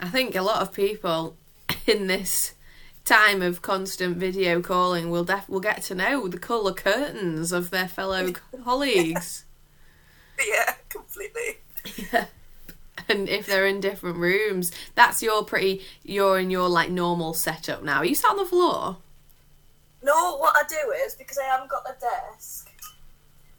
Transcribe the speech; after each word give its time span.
I 0.00 0.08
think 0.08 0.34
a 0.34 0.42
lot 0.42 0.62
of 0.62 0.72
people 0.72 1.36
in 1.86 2.06
this 2.06 2.54
time 3.04 3.40
of 3.40 3.62
constant 3.62 4.16
video 4.16 4.60
calling 4.60 5.10
will 5.10 5.24
def- 5.24 5.48
will 5.48 5.60
get 5.60 5.82
to 5.82 5.94
know 5.94 6.28
the 6.28 6.38
colour 6.38 6.72
curtains 6.72 7.52
of 7.52 7.70
their 7.70 7.88
fellow 7.88 8.32
colleagues. 8.64 9.44
Yeah, 10.46 10.74
completely. 10.88 11.58
Yeah. 12.12 12.26
and 13.08 13.28
if 13.28 13.46
they're 13.46 13.66
in 13.66 13.80
different 13.80 14.16
rooms, 14.16 14.72
that's 14.94 15.22
your 15.22 15.44
pretty 15.44 15.82
you're 16.02 16.38
in 16.38 16.50
your 16.50 16.68
like 16.68 16.90
normal 16.90 17.32
setup 17.32 17.82
now. 17.82 17.98
Are 17.98 18.04
you 18.04 18.14
sat 18.14 18.30
on 18.30 18.36
the 18.36 18.44
floor? 18.44 18.98
No, 20.02 20.36
what 20.36 20.54
I 20.56 20.62
do 20.68 20.92
is 21.04 21.14
because 21.14 21.38
I 21.38 21.44
haven't 21.44 21.70
got 21.70 21.84
a 21.88 21.98
desk, 21.98 22.70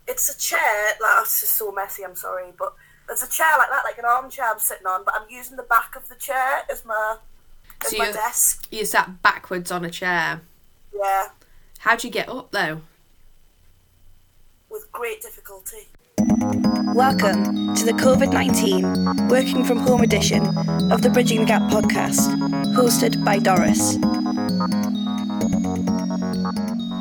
it's 0.08 0.30
a 0.30 0.38
chair. 0.38 0.94
Like 1.02 1.24
this 1.24 1.44
is 1.44 1.50
so 1.50 1.72
messy. 1.72 2.04
I'm 2.04 2.16
sorry, 2.16 2.54
but 2.58 2.74
there's 3.08 3.24
a 3.24 3.30
chair 3.30 3.48
like 3.58 3.70
that, 3.70 3.84
like 3.84 3.98
an 3.98 4.06
armchair 4.06 4.46
I'm 4.46 4.60
sitting 4.60 4.86
on. 4.86 5.04
But 5.06 5.16
I'm 5.16 5.28
using 5.30 5.58
the 5.58 5.64
back 5.64 5.96
of 5.96 6.08
the 6.10 6.16
chair 6.16 6.62
as 6.70 6.86
my 6.86 7.18
as 7.84 7.92
So 7.92 7.98
my 7.98 8.12
desk. 8.12 8.68
You 8.72 8.86
sat 8.86 9.22
backwards 9.22 9.72
on 9.72 9.86
a 9.86 9.90
chair. 9.90 10.42
Yeah, 10.96 11.28
How'd 11.80 12.04
you 12.04 12.10
get 12.10 12.28
up 12.30 12.52
though? 12.52 12.82
with 14.70 14.92
great 14.92 15.22
difficulty. 15.22 15.88
Welcome 16.94 17.76
to 17.76 17.86
the 17.86 17.94
COVID 17.94 18.34
19 18.34 19.28
Working 19.30 19.64
From 19.64 19.78
Home 19.78 20.02
edition 20.02 20.46
of 20.92 21.02
the 21.02 21.10
Bridging 21.10 21.42
the 21.42 21.46
Gap 21.46 21.62
podcast, 21.72 22.36
hosted 22.76 23.24
by 23.24 23.40
Doris. 23.40 23.96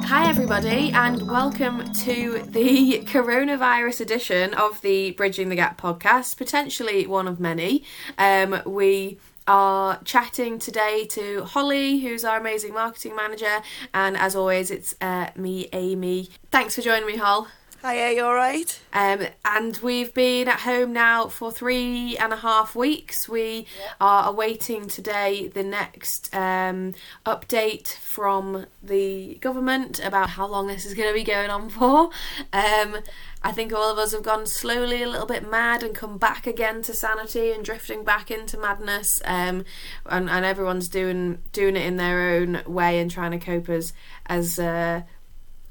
Hi, 0.06 0.28
everybody, 0.28 0.92
and 0.92 1.28
welcome 1.28 1.92
to 1.92 2.44
the 2.46 3.00
coronavirus 3.06 4.02
edition 4.02 4.54
of 4.54 4.80
the 4.80 5.10
Bridging 5.10 5.48
the 5.48 5.56
Gap 5.56 5.82
podcast, 5.82 6.36
potentially 6.36 7.08
one 7.08 7.26
of 7.26 7.40
many. 7.40 7.82
Um, 8.16 8.62
we 8.64 9.18
are 9.48 10.00
chatting 10.04 10.60
today 10.60 11.06
to 11.06 11.42
Holly, 11.42 11.98
who's 11.98 12.24
our 12.24 12.38
amazing 12.38 12.72
marketing 12.72 13.16
manager, 13.16 13.60
and 13.92 14.16
as 14.16 14.36
always, 14.36 14.70
it's 14.70 14.94
uh, 15.00 15.30
me, 15.34 15.68
Amy. 15.72 16.28
Thanks 16.52 16.76
for 16.76 16.82
joining 16.82 17.08
me, 17.08 17.16
Hol. 17.16 17.48
Hi, 17.86 18.08
are 18.08 18.12
you 18.14 18.24
alright? 18.24 18.80
Um, 18.92 19.28
and 19.44 19.76
we've 19.76 20.12
been 20.12 20.48
at 20.48 20.58
home 20.58 20.92
now 20.92 21.28
for 21.28 21.52
three 21.52 22.16
and 22.16 22.32
a 22.32 22.36
half 22.38 22.74
weeks. 22.74 23.28
We 23.28 23.68
are 24.00 24.28
awaiting 24.28 24.88
today 24.88 25.46
the 25.46 25.62
next 25.62 26.34
um, 26.34 26.94
update 27.24 27.86
from 27.86 28.66
the 28.82 29.36
government 29.36 30.04
about 30.04 30.30
how 30.30 30.48
long 30.48 30.66
this 30.66 30.84
is 30.84 30.94
going 30.94 31.08
to 31.10 31.14
be 31.14 31.22
going 31.22 31.48
on 31.48 31.68
for. 31.70 32.10
Um, 32.52 32.96
I 33.44 33.52
think 33.52 33.72
all 33.72 33.92
of 33.92 33.98
us 33.98 34.10
have 34.10 34.24
gone 34.24 34.46
slowly 34.46 35.04
a 35.04 35.08
little 35.08 35.24
bit 35.24 35.48
mad 35.48 35.84
and 35.84 35.94
come 35.94 36.18
back 36.18 36.48
again 36.48 36.82
to 36.82 36.92
sanity 36.92 37.52
and 37.52 37.64
drifting 37.64 38.02
back 38.02 38.32
into 38.32 38.58
madness. 38.58 39.22
Um, 39.24 39.64
and, 40.06 40.28
and 40.28 40.44
everyone's 40.44 40.88
doing 40.88 41.38
doing 41.52 41.76
it 41.76 41.86
in 41.86 41.98
their 41.98 42.34
own 42.34 42.62
way 42.66 42.98
and 42.98 43.08
trying 43.08 43.30
to 43.30 43.38
cope 43.38 43.68
as 43.68 43.92
as 44.26 44.58
uh, 44.58 45.02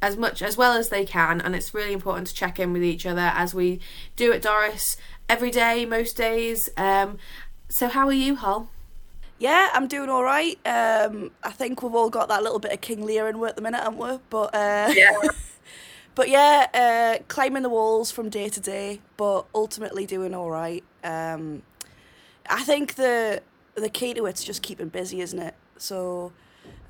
as 0.06 0.16
much 0.18 0.42
as 0.42 0.56
well 0.58 0.74
as 0.82 0.90
they 0.90 1.06
can 1.06 1.42
and 1.42 1.56
it's 1.56 1.74
really 1.74 1.94
important 1.94 2.28
to 2.28 2.34
check 2.42 2.60
in 2.60 2.72
with 2.74 2.84
each 2.84 3.06
other 3.06 3.32
as 3.44 3.54
we 3.54 3.80
do 4.16 4.32
at 4.36 4.42
Doris 4.42 4.98
every 5.28 5.52
day 5.52 5.86
most 5.86 6.16
days 6.16 6.70
um 6.78 7.18
so 7.70 7.88
how 7.88 8.06
are 8.08 8.20
you 8.26 8.36
Hol 8.36 8.70
Yeah, 9.40 9.70
I'm 9.74 9.88
doing 9.88 10.10
alright. 10.10 10.58
Um, 10.66 11.32
I 11.44 11.52
think 11.52 11.82
we've 11.84 11.94
all 12.02 12.10
got 12.10 12.28
that 12.30 12.42
little 12.44 12.60
bit 12.60 12.72
of 12.72 12.80
King 12.80 13.02
Lear 13.06 13.28
in 13.28 13.44
at 13.44 13.56
the 13.58 13.62
minute, 13.62 13.82
haven't 13.84 14.00
we? 14.00 14.20
But, 14.30 14.50
uh, 14.56 14.94
Yeah. 14.96 15.12
but 16.16 16.30
yeah, 16.30 16.68
uh, 16.74 17.24
climbing 17.28 17.64
the 17.64 17.70
walls 17.78 18.12
from 18.12 18.30
day 18.30 18.48
to 18.50 18.62
day, 18.62 19.02
but 19.18 19.42
ultimately 19.54 20.06
doing 20.06 20.34
alright. 20.34 20.84
Um, 21.04 21.64
I 22.50 22.64
think 22.64 22.96
the 22.96 23.42
the 23.76 23.90
key 23.90 24.14
to 24.14 24.26
it's 24.26 24.44
just 24.44 24.62
keeping 24.62 24.88
busy, 24.88 25.20
isn't 25.20 25.40
it? 25.50 25.56
So, 25.78 26.32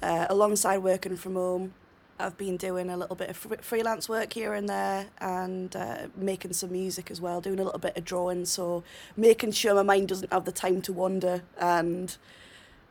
uh, 0.03 0.27
alongside 0.29 0.79
working 0.79 1.15
from 1.17 1.33
home, 1.33 1.73
I've 2.17 2.37
been 2.37 2.55
doing 2.57 2.89
a 2.89 2.97
little 2.97 3.15
bit 3.15 3.29
of 3.29 3.37
fr- 3.37 3.55
freelance 3.61 4.07
work 4.07 4.33
here 4.33 4.53
and 4.53 4.69
there, 4.69 5.07
and 5.19 5.75
uh, 5.75 6.07
making 6.15 6.53
some 6.53 6.71
music 6.71 7.11
as 7.11 7.19
well, 7.19 7.41
doing 7.41 7.59
a 7.59 7.63
little 7.63 7.79
bit 7.79 7.97
of 7.97 8.05
drawing. 8.05 8.45
So, 8.45 8.83
making 9.17 9.51
sure 9.51 9.73
my 9.75 9.83
mind 9.83 10.07
doesn't 10.07 10.31
have 10.31 10.45
the 10.45 10.51
time 10.51 10.81
to 10.83 10.93
wander, 10.93 11.43
and 11.59 12.15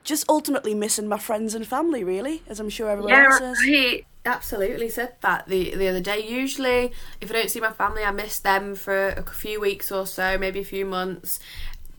just 0.03 0.27
ultimately 0.29 0.75
missing 0.75 1.09
my 1.09 1.19
friends 1.19 1.55
and 1.55 1.67
family, 1.67 2.05
really, 2.05 2.43
as 2.47 2.61
I'm 2.61 2.69
sure 2.69 2.91
everyone 2.91 3.13
else 3.13 3.41
is. 3.41 3.59
I 3.67 4.05
absolutely 4.27 4.89
said 4.89 5.15
that 5.21 5.47
the 5.49 5.75
the 5.75 5.87
other 5.89 6.01
day 6.01 6.27
usually 6.27 6.91
if 7.21 7.31
I 7.31 7.35
don't 7.35 7.51
see 7.51 7.61
my 7.61 7.73
family 7.73 8.03
I 8.03 8.11
miss 8.11 8.39
them 8.39 8.75
for 8.75 9.09
a 9.09 9.23
few 9.23 9.61
weeks 9.61 9.93
or 9.93 10.07
so 10.07 10.39
maybe 10.39 10.61
a 10.61 10.65
few 10.65 10.87
months 10.87 11.39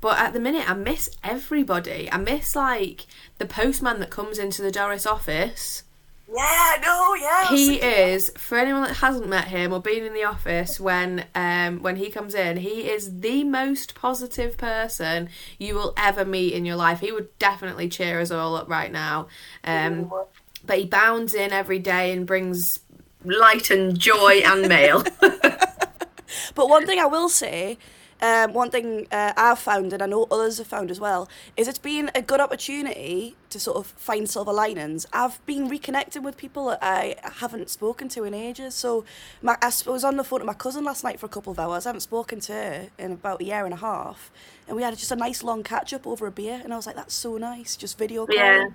but 0.02 0.18
at 0.18 0.34
the 0.34 0.40
minute 0.40 0.68
I 0.68 0.74
miss 0.74 1.07
everybody 1.24 2.09
I 2.12 2.18
miss 2.18 2.56
like 2.56 3.06
the 3.38 3.46
postman 3.46 4.00
that 4.00 4.09
comes 4.09 4.40
into 4.40 4.63
the 4.63 4.72
Doris 4.72 5.06
office 5.06 5.84
Yeah, 6.28 6.78
no, 6.81 7.13
yeah. 7.16 7.50
He 7.50 7.75
is 7.75 8.31
for 8.38 8.58
anyone 8.58 8.84
that 8.84 8.96
hasn't 8.96 9.28
met 9.28 9.47
him 9.47 9.72
or 9.72 9.80
been 9.80 10.03
in 10.03 10.13
the 10.13 10.24
office 10.24 10.80
when 10.80 11.25
um 11.36 11.81
when 11.84 11.97
he 11.97 12.09
comes 12.09 12.34
in 12.34 12.58
he 12.58 12.90
is 12.90 13.19
the 13.19 13.44
most 13.44 13.94
positive 13.94 14.58
person 14.58 15.30
you 15.59 15.75
will 15.75 15.94
ever 15.97 16.25
meet 16.25 16.53
in 16.53 16.66
your 16.66 16.78
life. 16.78 17.00
He 17.00 17.12
would 17.12 17.38
definitely 17.38 17.90
cheer 17.90 18.19
us 18.19 18.31
all 18.31 18.56
up 18.56 18.68
right 18.68 18.91
now. 18.91 19.28
Um 19.63 20.12
but 20.66 20.80
he 20.80 20.86
bounds 20.86 21.36
in 21.36 21.53
every 21.53 21.78
day 21.80 22.12
and 22.12 22.25
brings 22.25 22.80
light 23.24 23.69
and 23.69 23.97
joy 23.97 24.42
and 24.44 24.68
mail. 24.68 25.03
But 26.56 26.69
one 26.69 26.86
thing 26.86 27.00
I 27.00 27.06
will 27.06 27.30
say, 27.30 27.78
um, 28.22 28.53
one 28.53 28.72
thing 28.72 29.08
uh, 29.12 29.34
I've 29.36 29.59
found, 29.59 29.94
and 29.94 30.02
I 30.02 30.06
know 30.06 30.28
others 30.31 30.58
have 30.58 30.68
found 30.68 30.90
as 30.90 31.00
well, 31.00 31.28
is 31.58 31.68
it's 31.68 31.78
been 31.78 32.09
a 32.16 32.22
good 32.22 32.40
opportunity 32.40 33.36
to 33.50 33.59
sort 33.59 33.78
of 33.78 33.88
find 33.88 34.30
silver 34.30 34.53
linings. 34.53 35.06
I've 35.12 35.46
been 35.46 35.70
reconnecting 35.70 36.24
with 36.24 36.38
people 36.38 36.68
that 36.68 36.80
I 36.81 37.16
haven't 37.22 37.70
spoken 37.70 38.08
to 38.09 38.24
in 38.24 38.34
ages. 38.34 38.74
So 38.74 39.06
my, 39.42 39.58
I 39.62 39.72
was 39.86 40.04
on 40.04 40.18
the 40.18 40.24
phone 40.24 40.40
to 40.40 40.46
my 40.46 40.54
cousin 40.54 40.84
last 40.84 41.04
night 41.04 41.20
for 41.20 41.25
a 41.25 41.30
couple 41.30 41.52
of 41.52 41.59
hours. 41.59 41.86
I 41.86 41.90
haven't 41.90 42.02
spoken 42.02 42.40
to 42.42 42.54
her 42.54 42.88
in 42.98 43.12
about 43.12 43.42
a 43.42 43.46
year 43.46 43.66
and 43.66 43.74
a 43.74 43.78
half. 43.78 44.31
And 44.68 44.75
we 44.75 44.84
had 44.84 44.98
just 44.98 45.12
a 45.12 45.16
nice 45.16 45.44
long 45.44 45.64
catch 45.64 45.94
up 45.94 46.08
over 46.08 46.25
a 46.25 46.31
beer. 46.31 46.62
And 46.64 46.74
I 46.74 46.78
was 46.78 46.88
like, 46.88 46.96
that's 46.96 47.14
so 47.14 47.38
nice, 47.38 47.75
just 47.75 47.98
video 47.98 48.25
calling. 48.25 48.42
Yeah. 48.42 48.68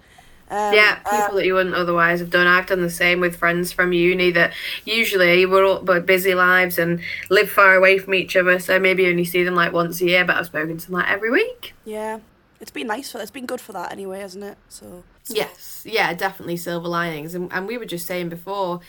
Um, 0.50 0.74
yeah 0.74 0.96
people 1.08 1.36
that 1.36 1.46
you 1.46 1.54
wouldn't 1.54 1.76
otherwise 1.76 2.18
have 2.18 2.30
done 2.30 2.48
i've 2.48 2.66
done 2.66 2.80
the 2.82 2.90
same 2.90 3.20
with 3.20 3.36
friends 3.36 3.70
from 3.70 3.92
uni 3.92 4.32
that 4.32 4.52
usually 4.84 5.46
we're 5.46 5.64
all 5.64 5.80
but 5.80 6.06
busy 6.06 6.34
lives 6.34 6.76
and 6.76 7.00
live 7.28 7.48
far 7.48 7.76
away 7.76 7.98
from 7.98 8.14
each 8.14 8.34
other 8.34 8.58
so 8.58 8.78
maybe 8.80 9.06
only 9.06 9.24
see 9.24 9.44
them 9.44 9.54
like 9.54 9.72
once 9.72 10.00
a 10.00 10.06
year 10.06 10.24
but 10.24 10.36
i've 10.36 10.46
spoken 10.46 10.76
to 10.76 10.86
them 10.86 10.94
like 10.94 11.08
every 11.08 11.30
week 11.30 11.72
Yeah. 11.84 12.18
It's 12.60 12.70
been 12.70 12.88
nice 12.88 13.10
for 13.10 13.20
It's 13.20 13.30
been 13.30 13.46
good 13.46 13.60
for 13.60 13.72
that 13.72 13.90
anyway, 13.90 14.20
hasn't 14.20 14.44
it? 14.44 14.58
So. 14.68 15.02
Yes, 15.30 15.82
yeah, 15.88 16.12
definitely 16.12 16.58
silver 16.58 16.88
linings, 16.88 17.34
and 17.34 17.50
and 17.52 17.66
we 17.66 17.78
were 17.78 17.86
just 17.86 18.06
saying 18.06 18.28
before, 18.28 18.80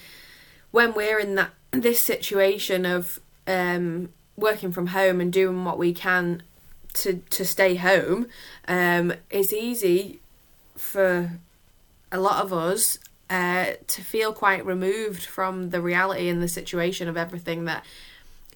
when 0.72 0.94
we're 0.94 1.20
in 1.20 1.36
that 1.36 1.52
this 1.72 2.04
situation 2.04 2.86
of 2.86 3.22
um, 3.48 4.10
working 4.36 4.74
from 4.74 4.88
home 4.88 5.22
and 5.22 5.32
doing 5.32 5.64
what 5.64 5.78
we 5.78 5.94
can 5.94 6.44
to 6.96 7.22
to 7.30 7.46
stay 7.46 7.76
home, 7.76 8.28
um, 8.68 9.14
it's 9.30 9.54
easy 9.54 10.20
for 10.76 11.40
a 12.12 12.20
lot 12.20 12.44
of 12.44 12.52
us 12.54 12.98
uh, 13.30 13.74
to 13.88 14.02
feel 14.02 14.34
quite 14.34 14.66
removed 14.66 15.24
from 15.24 15.70
the 15.70 15.82
reality 15.82 16.28
and 16.28 16.42
the 16.42 16.48
situation 16.48 17.08
of 17.08 17.16
everything 17.16 17.66
that 17.66 17.86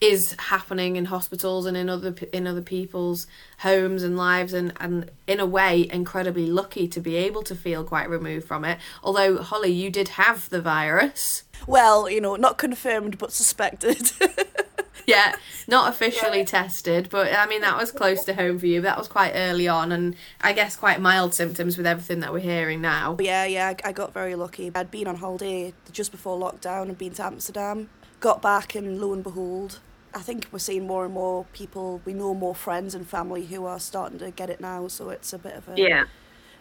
is 0.01 0.35
happening 0.37 0.97
in 0.97 1.05
hospitals 1.05 1.65
and 1.65 1.77
in 1.77 1.87
other 1.87 2.13
in 2.33 2.45
other 2.45 2.61
people's 2.61 3.27
homes 3.59 4.03
and 4.03 4.17
lives 4.17 4.51
and 4.51 4.73
and 4.77 5.09
in 5.25 5.39
a 5.39 5.45
way 5.45 5.89
incredibly 5.89 6.45
lucky 6.47 6.85
to 6.85 6.99
be 6.99 7.15
able 7.15 7.41
to 7.41 7.55
feel 7.55 7.81
quite 7.81 8.09
removed 8.09 8.45
from 8.45 8.65
it 8.65 8.77
although 9.01 9.37
Holly 9.41 9.71
you 9.71 9.89
did 9.89 10.09
have 10.09 10.49
the 10.49 10.61
virus 10.61 11.43
Well, 11.67 12.09
you 12.09 12.21
know, 12.21 12.35
not 12.35 12.57
confirmed 12.57 13.17
but 13.17 13.31
suspected. 13.31 14.11
yeah 15.07 15.35
not 15.67 15.89
officially 15.89 16.45
tested 16.45 17.09
but 17.09 17.33
I 17.33 17.47
mean 17.47 17.61
that 17.61 17.77
was 17.77 17.91
close 17.91 18.23
to 18.25 18.33
home 18.33 18.59
for 18.59 18.65
you 18.65 18.81
that 18.81 18.97
was 18.97 19.07
quite 19.07 19.33
early 19.35 19.67
on 19.67 19.91
and 19.91 20.15
I 20.41 20.53
guess 20.53 20.75
quite 20.75 21.01
mild 21.01 21.33
symptoms 21.33 21.77
with 21.77 21.85
everything 21.85 22.19
that 22.21 22.31
we're 22.31 22.39
hearing 22.39 22.81
now 22.81 23.17
yeah, 23.19 23.45
yeah, 23.45 23.73
I 23.83 23.89
I 23.89 23.91
got 23.91 24.13
very 24.13 24.35
lucky. 24.35 24.71
I'd 24.73 24.91
been 24.91 25.07
on 25.07 25.17
holiday 25.17 25.73
just 25.91 26.11
before 26.11 26.37
lockdown 26.37 26.83
and 26.83 26.97
been 26.97 27.13
to 27.13 27.23
Amsterdam. 27.25 27.89
Got 28.19 28.41
back 28.41 28.75
and 28.75 28.99
lo 28.99 29.13
and 29.13 29.23
behold, 29.23 29.79
I 30.13 30.19
think 30.19 30.47
we're 30.51 30.59
seeing 30.59 30.87
more 30.87 31.05
and 31.05 31.13
more 31.13 31.45
people. 31.53 32.01
We 32.05 32.13
know 32.13 32.33
more 32.33 32.55
friends 32.55 32.95
and 32.95 33.07
family 33.07 33.45
who 33.45 33.65
are 33.65 33.79
starting 33.79 34.19
to 34.19 34.31
get 34.31 34.49
it 34.49 34.59
now. 34.61 34.87
So 34.87 35.09
it's 35.09 35.33
a 35.33 35.37
bit 35.37 35.55
of 35.55 35.67
a 35.69 35.73
yeah 35.77 36.05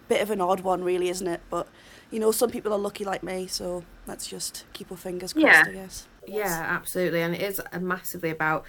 bit 0.09 0.21
of 0.21 0.31
an 0.31 0.41
odd 0.41 0.61
one, 0.61 0.85
really, 0.85 1.09
isn't 1.09 1.27
it? 1.27 1.41
But 1.51 1.67
you 2.11 2.21
know, 2.21 2.31
some 2.31 2.51
people 2.51 2.73
are 2.73 2.79
lucky 2.79 3.05
like 3.05 3.23
me. 3.23 3.47
So 3.47 3.85
let's 4.07 4.27
just 4.27 4.65
keep 4.73 4.91
our 4.91 4.97
fingers 4.97 5.33
crossed, 5.33 5.47
Yeah. 5.47 5.65
I 5.67 5.73
guess. 5.73 6.07
Yeah, 6.27 6.65
absolutely. 6.69 7.23
And 7.23 7.35
it 7.35 7.43
is 7.43 7.61
massively 7.81 8.31
about 8.31 8.65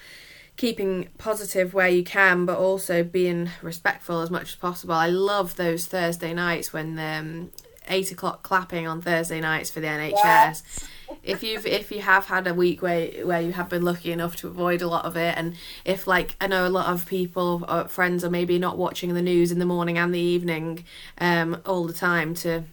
keeping 0.57 1.10
positive 1.18 1.74
where 1.74 1.90
you 1.90 2.04
can, 2.04 2.46
but 2.46 2.57
also 2.57 3.04
being 3.04 3.50
respectful 3.62 4.22
as 4.22 4.30
much 4.30 4.50
as 4.50 4.56
possible. 4.56 4.94
I 4.96 5.07
love 5.07 5.56
those 5.56 5.86
Thursday 5.86 6.34
nights 6.34 6.72
when 6.72 6.98
um, 6.98 7.52
eight 7.88 8.12
o'clock 8.12 8.44
clapping 8.44 8.88
on 8.88 9.02
Thursday 9.02 9.42
nights 9.42 9.69
for 9.69 9.80
the 9.80 9.88
NHS. 9.88 10.63
if 11.24 11.44
you've 11.44 11.66
if 11.66 11.92
you 11.92 12.02
have 12.02 12.25
had 12.25 12.48
a 12.48 12.54
week 12.54 12.81
where 12.81 13.07
where 13.25 13.42
you 13.42 13.52
have 13.52 13.69
been 13.69 13.84
lucky 13.84 14.12
enough 14.12 14.36
to 14.36 14.48
avoid 14.48 14.81
a 14.81 14.88
lot 14.88 15.06
of 15.06 15.16
it 15.16 15.36
and 15.38 15.56
if 15.84 16.08
like 16.08 16.36
i 16.42 16.48
know 16.48 16.68
a 16.68 16.69
lot 16.69 16.88
of 16.88 17.06
people 17.06 17.63
or 17.68 17.88
friends 17.88 18.24
are 18.24 18.30
maybe 18.30 18.58
not 18.58 18.78
watching 18.78 19.13
the 19.13 19.22
news 19.22 19.51
in 19.51 19.60
the 19.60 19.66
morning 19.66 19.98
and 19.98 20.13
the 20.13 20.19
evening 20.19 20.84
um 21.19 21.62
all 21.66 21.86
the 21.86 21.94
time 21.94 22.34
to 22.34 22.63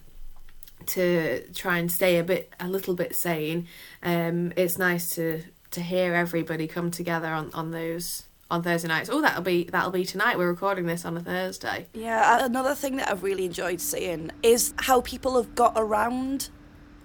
to 0.87 1.43
try 1.53 1.77
and 1.77 1.91
stay 1.91 2.17
a 2.17 2.23
bit 2.23 2.51
a 2.59 2.67
little 2.67 2.93
bit 2.93 3.15
sane 3.15 3.67
um 4.03 4.51
it's 4.55 4.77
nice 4.77 5.09
to 5.15 5.41
to 5.71 5.81
hear 5.81 6.13
everybody 6.13 6.67
come 6.67 6.91
together 6.91 7.27
on 7.27 7.49
on 7.53 7.71
those 7.71 8.23
on 8.53 8.61
Thursday 8.61 8.87
nights. 8.87 9.09
Oh, 9.11 9.19
that'll 9.19 9.41
be 9.41 9.63
that'll 9.65 9.91
be 9.91 10.05
tonight. 10.05 10.37
We're 10.37 10.47
recording 10.47 10.85
this 10.85 11.05
on 11.05 11.17
a 11.17 11.21
Thursday. 11.21 11.87
Yeah, 11.93 12.45
another 12.45 12.75
thing 12.75 12.97
that 12.97 13.09
I've 13.09 13.23
really 13.23 13.45
enjoyed 13.45 13.81
seeing 13.81 14.31
is 14.43 14.73
how 14.77 15.01
people 15.01 15.35
have 15.37 15.55
got 15.55 15.73
around 15.75 16.49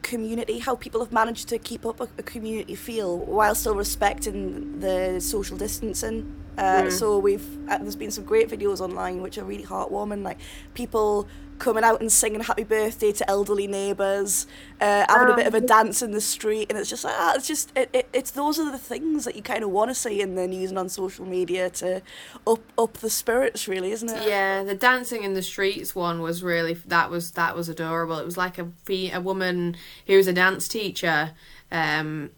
community, 0.02 0.58
how 0.58 0.76
people 0.76 1.00
have 1.00 1.12
managed 1.12 1.48
to 1.48 1.58
keep 1.58 1.86
up 1.86 2.00
a, 2.00 2.08
a 2.18 2.22
community 2.22 2.74
feel 2.74 3.18
while 3.18 3.54
still 3.54 3.74
respecting 3.74 4.80
the 4.80 5.20
social 5.20 5.56
distancing. 5.56 6.36
Uh, 6.58 6.82
Mm. 6.82 6.92
So 6.92 7.18
we've 7.18 7.46
uh, 7.68 7.78
there's 7.78 7.96
been 7.96 8.10
some 8.10 8.24
great 8.24 8.48
videos 8.48 8.80
online 8.80 9.22
which 9.22 9.38
are 9.38 9.44
really 9.44 9.64
heartwarming, 9.64 10.22
like 10.22 10.38
people 10.74 11.28
coming 11.58 11.82
out 11.82 12.00
and 12.00 12.10
singing 12.10 12.40
happy 12.40 12.62
birthday 12.62 13.10
to 13.12 13.28
elderly 13.28 13.66
neighbours, 13.66 14.46
uh, 14.80 15.04
having 15.08 15.32
a 15.32 15.36
bit 15.36 15.46
of 15.46 15.54
a 15.54 15.60
dance 15.60 16.02
in 16.02 16.12
the 16.12 16.20
street, 16.20 16.66
and 16.70 16.78
it's 16.78 16.88
just 16.88 17.04
like 17.04 17.14
ah, 17.16 17.34
it's 17.34 17.46
just 17.48 17.72
it, 17.76 17.90
it, 17.92 18.08
it's 18.12 18.30
those 18.32 18.58
are 18.58 18.70
the 18.70 18.78
things 18.78 19.24
that 19.24 19.36
you 19.36 19.42
kind 19.42 19.64
of 19.64 19.70
want 19.70 19.90
to 19.90 19.94
see 19.94 20.20
in 20.20 20.34
the 20.34 20.46
news 20.46 20.70
and 20.70 20.78
on 20.78 20.88
social 20.88 21.26
media 21.26 21.70
to 21.70 22.02
up 22.46 22.60
up 22.78 22.94
the 22.98 23.10
spirits, 23.10 23.68
really, 23.68 23.90
isn't 23.92 24.08
it? 24.08 24.28
Yeah, 24.28 24.62
the 24.64 24.74
dancing 24.74 25.22
in 25.24 25.34
the 25.34 25.42
streets 25.42 25.94
one 25.94 26.20
was 26.20 26.42
really 26.42 26.74
that 26.74 27.10
was 27.10 27.32
that 27.32 27.56
was 27.56 27.68
adorable. 27.68 28.18
It 28.18 28.24
was 28.24 28.36
like 28.36 28.58
a 28.58 28.68
a 28.88 29.20
woman 29.20 29.76
who 30.06 30.16
was 30.16 30.26
a 30.26 30.32
dance 30.32 30.68
teacher, 30.68 31.32
um, 31.70 32.30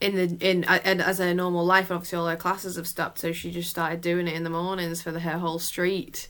in 0.00 0.16
the 0.16 0.36
in 0.40 0.64
and 0.64 1.00
as 1.00 1.20
a 1.20 1.34
normal 1.34 1.64
life. 1.64 1.90
Obviously, 1.90 2.18
all 2.18 2.26
her 2.26 2.36
classes 2.36 2.76
have 2.76 2.86
stopped, 2.86 3.18
so 3.18 3.32
she 3.32 3.50
just 3.50 3.70
started 3.70 4.00
doing 4.00 4.28
it 4.28 4.34
in 4.34 4.44
the 4.44 4.50
mornings 4.50 5.02
for 5.02 5.12
the, 5.12 5.20
her 5.20 5.38
whole 5.38 5.58
street. 5.58 6.28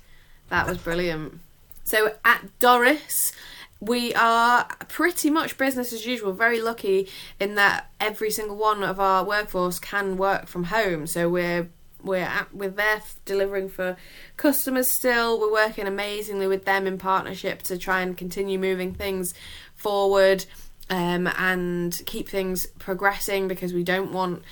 That 0.48 0.66
was 0.66 0.78
brilliant. 0.78 1.40
So 1.84 2.14
at 2.24 2.58
Doris, 2.58 3.32
we 3.80 4.14
are 4.14 4.64
pretty 4.88 5.30
much 5.30 5.58
business 5.58 5.92
as 5.92 6.06
usual. 6.06 6.32
Very 6.32 6.60
lucky 6.60 7.08
in 7.38 7.54
that 7.56 7.90
every 8.00 8.30
single 8.30 8.56
one 8.56 8.82
of 8.82 8.98
our 8.98 9.24
workforce 9.24 9.78
can 9.78 10.16
work 10.16 10.46
from 10.46 10.64
home. 10.64 11.06
So 11.06 11.28
we're 11.28 11.68
we're 12.02 12.18
at, 12.18 12.54
we're 12.54 12.70
there 12.70 13.02
delivering 13.24 13.68
for 13.68 13.96
customers 14.36 14.88
still. 14.88 15.40
We're 15.40 15.52
working 15.52 15.86
amazingly 15.86 16.46
with 16.46 16.64
them 16.64 16.86
in 16.86 16.98
partnership 16.98 17.62
to 17.62 17.76
try 17.76 18.00
and 18.00 18.16
continue 18.16 18.58
moving 18.58 18.94
things 18.94 19.34
forward 19.74 20.46
um, 20.90 21.26
and 21.38 22.00
keep 22.06 22.28
things 22.28 22.66
progressing 22.78 23.48
because 23.48 23.72
we 23.72 23.82
don't 23.82 24.12
want 24.12 24.42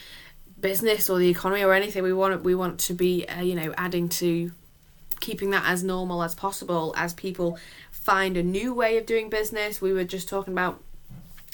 business 0.60 1.10
or 1.10 1.18
the 1.18 1.28
economy 1.28 1.62
or 1.62 1.72
anything. 1.72 2.02
We 2.02 2.12
want 2.12 2.42
we 2.42 2.54
want 2.54 2.80
to 2.80 2.94
be 2.94 3.26
uh, 3.26 3.40
you 3.42 3.54
know 3.54 3.72
adding 3.76 4.08
to 4.20 4.52
keeping 5.20 5.50
that 5.50 5.64
as 5.66 5.82
normal 5.82 6.22
as 6.22 6.34
possible 6.34 6.94
as 6.96 7.14
people 7.14 7.58
find 7.90 8.36
a 8.36 8.42
new 8.42 8.74
way 8.74 8.98
of 8.98 9.06
doing 9.06 9.30
business. 9.30 9.80
We 9.80 9.92
were 9.92 10.04
just 10.04 10.28
talking 10.28 10.52
about 10.52 10.82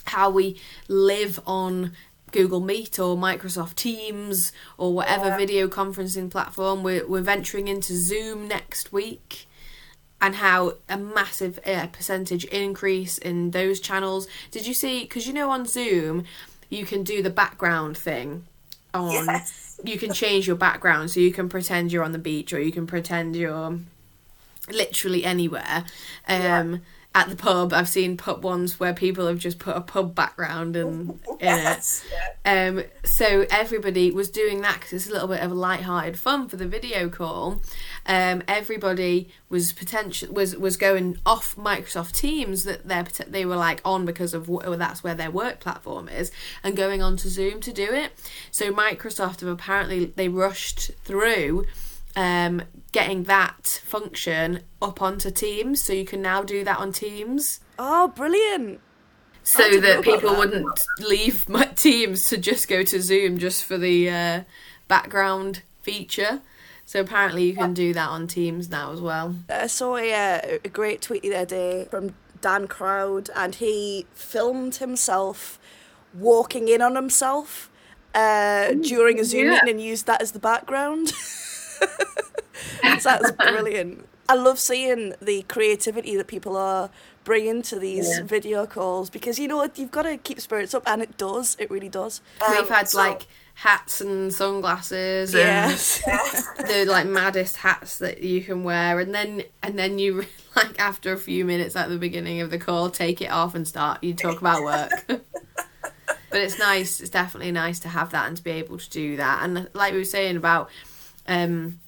how 0.07 0.31
we 0.31 0.61
live 0.89 1.39
on 1.47 1.93
Google 2.33 2.61
Meet 2.61 2.99
or 2.99 3.17
Microsoft 3.17 3.75
Teams 3.77 4.53
or 4.79 4.93
whatever 4.93 5.27
Yeah. 5.27 5.37
video 5.37 5.69
conferencing 5.69 6.31
platform. 6.31 6.83
We're, 6.83 7.07
we're 7.07 7.21
venturing 7.21 7.69
into 7.69 7.95
Zoom 7.97 8.49
next 8.49 8.93
week 8.93 9.47
and 10.21 10.37
how 10.37 10.75
a 10.89 10.97
massive 10.97 11.59
uh, 11.67 11.87
percentage 11.89 12.45
increase 12.47 13.19
in 13.19 13.53
those 13.53 13.81
channels. 13.81 14.29
Did 14.51 14.67
you 14.67 14.75
see? 14.75 15.01
Because 15.03 15.27
you 15.27 15.33
know, 15.33 15.51
on 15.51 15.67
Zoom, 15.67 16.25
you 16.69 16.85
can 16.85 17.03
do 17.03 17.23
the 17.23 17.31
background 17.31 17.97
thing 17.99 18.45
on 18.93 19.13
Yes. 19.27 19.81
you 19.85 19.99
can 19.99 20.13
change 20.13 20.47
your 20.47 20.57
background 20.57 21.11
so 21.11 21.21
you 21.21 21.33
can 21.33 21.49
pretend 21.49 21.93
you're 21.93 22.03
on 22.05 22.13
the 22.13 22.19
beach 22.19 22.53
or 22.53 22.61
you 22.61 22.73
can 22.73 22.87
pretend 22.87 23.37
you're 23.37 23.79
literally 24.71 25.25
anywhere 25.25 25.85
um 26.29 26.83
at 27.15 27.29
the 27.29 27.37
pub 27.37 27.73
i've 27.73 27.89
seen 27.89 28.17
pub 28.17 28.45
ones 28.45 28.79
where 28.79 28.95
people 28.95 29.27
have 29.27 29.39
just 29.39 29.59
put 29.59 29.77
a 29.77 29.81
pub 29.81 30.15
background 30.15 30.77
and 30.77 31.19
in 31.41 31.59
it 31.59 32.05
um, 32.45 32.83
so 33.05 33.47
everybody 33.51 34.11
was 34.11 34.31
doing 34.31 34.63
that 34.63 34.75
because 34.81 34.93
it's 34.93 35.09
a 35.09 35.13
little 35.13 35.29
bit 35.29 35.41
of 35.41 35.51
a 35.51 35.55
light-hearted 35.55 36.19
fun 36.19 36.49
for 36.49 36.57
the 36.57 36.67
video 36.67 37.09
call. 37.09 37.63
Um, 38.07 38.43
everybody 38.49 39.29
was 39.49 39.73
potential 39.73 40.33
was 40.33 40.57
was 40.57 40.77
going 40.77 41.19
off 41.27 41.55
Microsoft 41.57 42.13
Teams 42.13 42.65
that 42.65 42.89
they 42.89 43.03
they 43.29 43.45
were 43.45 43.57
like 43.57 43.81
on 43.85 44.07
because 44.07 44.33
of 44.33 44.47
wh- 44.47 44.77
that's 44.77 45.05
where 45.05 45.15
their 45.15 45.31
work 45.31 45.61
platform 45.61 46.09
is, 46.09 46.33
and 46.65 46.77
going 46.77 47.03
on 47.03 47.17
to 47.19 47.29
Zoom 47.29 47.61
to 47.61 47.73
do 47.73 47.93
it. 47.93 48.13
So 48.51 48.73
Microsoft 48.73 49.41
have 49.41 49.49
apparently 49.49 50.07
they 50.07 50.29
rushed 50.29 50.93
through. 51.05 51.67
Um, 52.17 52.63
getting 52.93 53.25
that 53.25 53.81
function 53.85 54.63
up 54.83 55.01
onto 55.01 55.31
Teams, 55.31 55.83
so 55.83 55.93
you 55.93 56.05
can 56.05 56.21
now 56.21 56.43
do 56.43 56.65
that 56.65 56.79
on 56.79 56.93
Teams 56.93 57.61
Oh, 57.79 58.09
brilliant! 58.09 58.81
so 59.43 59.81
that 59.81 60.03
people 60.03 60.31
that. 60.31 60.39
wouldn't 60.39 60.81
leave 60.99 61.49
my 61.49 61.65
teams 61.77 62.29
to 62.29 62.37
just 62.37 62.69
go 62.69 62.83
to 62.83 63.01
Zoom 63.01 63.39
just 63.39 63.65
for 63.65 63.79
the 63.79 64.11
uh, 64.11 64.43
background 64.89 65.63
feature. 65.83 66.41
So 66.85 67.01
apparently 67.01 67.45
you 67.45 67.55
can 67.55 67.73
do 67.73 67.95
that 67.95 68.09
on 68.09 68.27
Teams 68.27 68.69
now 68.69 68.93
as 68.93 69.01
well. 69.01 69.37
I 69.49 69.69
saw 69.69 69.97
a, 69.97 70.13
uh, 70.13 70.59
a 70.65 70.69
great 70.69 71.01
tweet 71.01 71.23
the 71.23 71.35
other 71.37 71.47
day 71.47 71.87
from 71.89 72.15
Dan 72.41 72.67
Crowd, 72.67 73.31
and 73.37 73.55
he 73.55 74.07
filmed 74.13 74.77
himself 74.77 75.59
walking 76.13 76.67
in 76.67 76.83
on 76.83 76.97
himself 76.97 77.71
uh, 78.13 78.73
during 78.73 79.21
a 79.21 79.25
Zoom 79.25 79.47
yeah. 79.47 79.51
meeting 79.53 79.69
and 79.69 79.81
used 79.81 80.07
that 80.07 80.21
as 80.21 80.33
the 80.33 80.41
background. 80.41 81.13
so 83.01 83.11
that's 83.11 83.31
brilliant. 83.33 84.07
I 84.29 84.35
love 84.35 84.59
seeing 84.59 85.15
the 85.21 85.43
creativity 85.43 86.17
that 86.17 86.29
people 86.29 86.57
are 86.57 86.91
bringing 87.25 87.63
to 87.63 87.79
these 87.79 88.09
Yeah. 88.19 88.23
video 88.25 88.67
calls 88.67 89.11
because 89.11 89.39
you 89.39 89.49
know 89.49 89.57
what 89.57 89.77
you've 89.79 89.91
got 89.91 90.03
to 90.03 90.17
keep 90.17 90.41
spirits 90.41 90.73
up, 90.75 90.85
and 90.87 91.03
it 91.03 91.17
does. 91.17 91.57
It 91.59 91.71
really 91.71 91.89
does. 91.89 92.21
We've 92.49 92.61
Um, 92.61 92.69
had 92.69 92.89
so- 92.89 92.99
like 92.99 93.27
hats 93.55 94.01
and 94.01 94.33
sunglasses 94.33 95.35
and 95.35 95.43
Yes. 95.43 96.01
the 96.59 96.87
like 96.89 97.07
maddest 97.07 97.59
hats 97.59 97.99
that 97.99 98.23
you 98.23 98.41
can 98.43 98.65
wear 98.65 98.99
and 99.01 99.15
then 99.15 99.43
and 99.63 99.79
then 99.79 99.99
you 99.99 100.25
like 100.57 100.79
after 100.81 101.13
a 101.13 101.19
few 101.19 101.45
minutes 101.45 101.77
at 101.77 101.91
the 101.91 101.99
beginning 101.99 102.41
of 102.41 102.51
the 102.51 102.57
call 102.59 102.89
take 102.89 103.21
it 103.21 103.31
off 103.31 103.55
and 103.55 103.69
start 103.69 104.03
you 104.03 104.15
talk 104.15 104.41
about 104.41 104.63
work 104.63 104.91
but 105.09 105.21
it's 106.41 106.59
nice 106.59 107.01
it's 107.01 107.11
definitely 107.11 107.53
nice 107.53 107.81
to 107.81 107.89
have 107.89 108.13
that 108.13 108.29
and 108.29 108.37
to 108.39 108.43
be 108.43 108.53
able 108.53 108.79
to 108.79 108.89
do 108.89 109.17
that 109.19 109.41
and 109.43 109.69
like 109.75 109.93
we 109.93 109.99
were 109.99 110.05
saying 110.05 110.39
about 110.39 110.71
um 111.31 111.81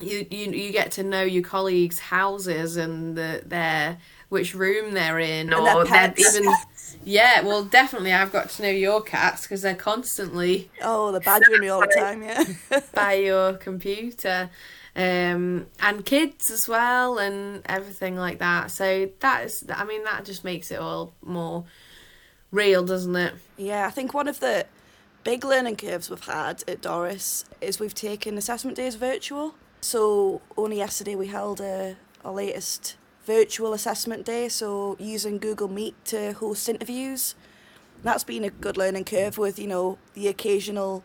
you 0.00 0.26
you, 0.30 0.50
you 0.52 0.72
get 0.72 0.92
to 0.92 1.02
know 1.02 1.22
your 1.22 1.42
colleagues 1.42 1.98
houses 1.98 2.76
and 2.76 3.16
the, 3.16 3.42
their 3.46 3.98
which 4.28 4.54
room 4.54 4.94
they're 4.94 5.18
in 5.18 5.52
And 5.52 5.66
or 5.68 5.84
pets. 5.84 6.20
even 6.34 6.52
yeah 7.04 7.42
well 7.42 7.64
definitely 7.64 8.12
i've 8.12 8.32
got 8.32 8.50
to 8.50 8.62
know 8.62 8.70
your 8.70 9.02
cats 9.02 9.42
because 9.42 9.62
they're 9.62 9.74
constantly 9.74 10.70
Oh, 10.82 11.12
they're 11.12 11.20
badgering 11.20 11.60
me 11.60 11.68
all 11.68 11.80
the 11.80 11.86
time. 11.88 12.22
Yeah. 12.22 12.44
by 12.94 13.14
your 13.14 13.54
computer 13.54 14.50
um 14.96 15.66
and 15.80 16.04
kids 16.04 16.50
as 16.50 16.66
well 16.68 17.18
and 17.18 17.62
everything 17.66 18.16
like 18.16 18.38
that 18.38 18.70
so 18.70 19.08
that 19.20 19.44
is 19.44 19.64
i 19.72 19.84
mean 19.84 20.02
that 20.04 20.24
just 20.24 20.42
makes 20.44 20.70
it 20.70 20.78
all 20.80 21.12
more 21.22 21.64
real 22.50 22.84
doesn't 22.84 23.14
it 23.14 23.34
Yeah, 23.56 23.86
I 23.86 23.90
think 23.90 24.14
one 24.14 24.26
of 24.28 24.40
the 24.40 24.66
big 25.24 25.44
learning 25.44 25.76
curves 25.76 26.10
we've 26.10 26.24
had 26.24 26.64
at 26.68 26.80
Doris 26.80 27.44
is 27.60 27.78
we've 27.80 27.94
taken 27.94 28.38
assessment 28.38 28.76
days 28.76 28.94
virtual. 28.94 29.54
So 29.80 30.40
only 30.56 30.78
yesterday 30.78 31.14
we 31.14 31.28
held 31.28 31.60
a, 31.60 31.96
our 32.24 32.32
latest 32.32 32.96
virtual 33.24 33.72
assessment 33.74 34.24
day, 34.24 34.48
so 34.48 34.96
using 34.98 35.38
Google 35.38 35.68
Meet 35.68 36.02
to 36.06 36.32
host 36.32 36.68
interviews. 36.68 37.34
That's 38.02 38.24
been 38.24 38.44
a 38.44 38.50
good 38.50 38.76
learning 38.76 39.04
curve 39.04 39.38
with, 39.38 39.58
you 39.58 39.66
know, 39.66 39.98
the 40.14 40.28
occasional 40.28 41.04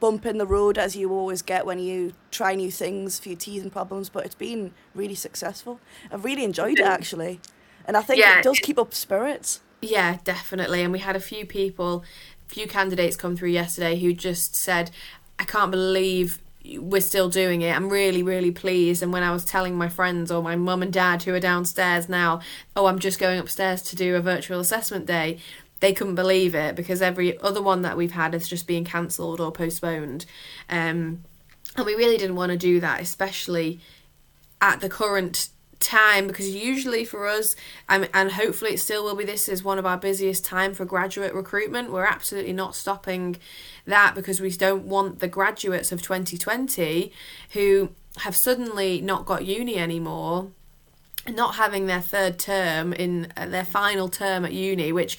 bump 0.00 0.26
in 0.26 0.38
the 0.38 0.46
road 0.46 0.76
as 0.76 0.94
you 0.94 1.10
always 1.12 1.40
get 1.40 1.64
when 1.64 1.78
you 1.78 2.12
try 2.30 2.54
new 2.54 2.70
things, 2.70 3.18
a 3.18 3.22
few 3.22 3.36
teething 3.36 3.70
problems, 3.70 4.10
but 4.10 4.26
it's 4.26 4.34
been 4.34 4.72
really 4.94 5.14
successful. 5.14 5.80
I've 6.10 6.24
really 6.24 6.44
enjoyed 6.44 6.78
it 6.78 6.84
mm. 6.84 6.88
actually. 6.88 7.40
And 7.86 7.96
I 7.96 8.02
think 8.02 8.20
Yeah, 8.20 8.38
it 8.38 8.44
does 8.44 8.58
keep 8.58 8.78
up 8.78 8.92
spirits. 8.92 9.60
Yeah, 9.80 10.18
definitely. 10.24 10.82
And 10.82 10.92
we 10.92 10.98
had 10.98 11.16
a 11.16 11.20
few 11.20 11.46
people, 11.46 12.04
few 12.54 12.68
candidates 12.68 13.16
come 13.16 13.36
through 13.36 13.48
yesterday 13.48 13.98
who 13.98 14.12
just 14.12 14.54
said, 14.54 14.92
I 15.40 15.44
can't 15.44 15.72
believe 15.72 16.40
we're 16.78 17.00
still 17.00 17.28
doing 17.28 17.62
it. 17.62 17.74
I'm 17.74 17.90
really, 17.90 18.22
really 18.22 18.52
pleased. 18.52 19.02
And 19.02 19.12
when 19.12 19.24
I 19.24 19.32
was 19.32 19.44
telling 19.44 19.76
my 19.76 19.88
friends 19.88 20.30
or 20.30 20.40
my 20.40 20.54
mum 20.54 20.80
and 20.80 20.92
dad 20.92 21.24
who 21.24 21.34
are 21.34 21.40
downstairs 21.40 22.08
now, 22.08 22.40
oh, 22.76 22.86
I'm 22.86 23.00
just 23.00 23.18
going 23.18 23.40
upstairs 23.40 23.82
to 23.82 23.96
do 23.96 24.14
a 24.14 24.20
virtual 24.20 24.60
assessment 24.60 25.04
day, 25.04 25.40
they 25.80 25.92
couldn't 25.92 26.14
believe 26.14 26.54
it 26.54 26.76
because 26.76 27.02
every 27.02 27.38
other 27.40 27.60
one 27.60 27.82
that 27.82 27.96
we've 27.96 28.12
had 28.12 28.34
is 28.36 28.48
just 28.48 28.68
being 28.68 28.84
cancelled 28.84 29.40
or 29.40 29.50
postponed. 29.50 30.24
Um, 30.70 31.24
and 31.76 31.84
we 31.84 31.96
really 31.96 32.16
didn't 32.16 32.36
want 32.36 32.52
to 32.52 32.56
do 32.56 32.78
that, 32.78 33.00
especially 33.00 33.80
at 34.60 34.80
the 34.80 34.88
current 34.88 35.48
time 35.84 36.26
because 36.26 36.54
usually 36.54 37.04
for 37.04 37.26
us 37.26 37.54
um, 37.88 38.06
and 38.12 38.32
hopefully 38.32 38.72
it 38.72 38.78
still 38.78 39.04
will 39.04 39.14
be 39.14 39.24
this 39.24 39.48
is 39.48 39.62
one 39.62 39.78
of 39.78 39.86
our 39.86 39.96
busiest 39.96 40.44
time 40.44 40.74
for 40.74 40.84
graduate 40.84 41.34
recruitment. 41.34 41.92
We're 41.92 42.06
absolutely 42.06 42.52
not 42.52 42.74
stopping 42.74 43.36
that 43.86 44.14
because 44.14 44.40
we 44.40 44.50
don't 44.50 44.84
want 44.84 45.20
the 45.20 45.28
graduates 45.28 45.92
of 45.92 46.02
2020 46.02 47.12
who 47.50 47.90
have 48.18 48.34
suddenly 48.34 49.00
not 49.00 49.26
got 49.26 49.44
uni 49.44 49.76
anymore 49.76 50.50
not 51.28 51.54
having 51.54 51.86
their 51.86 52.00
third 52.00 52.38
term 52.38 52.92
in 52.92 53.32
uh, 53.36 53.46
their 53.46 53.64
final 53.64 54.08
term 54.08 54.44
at 54.44 54.52
uni 54.52 54.92
which 54.92 55.18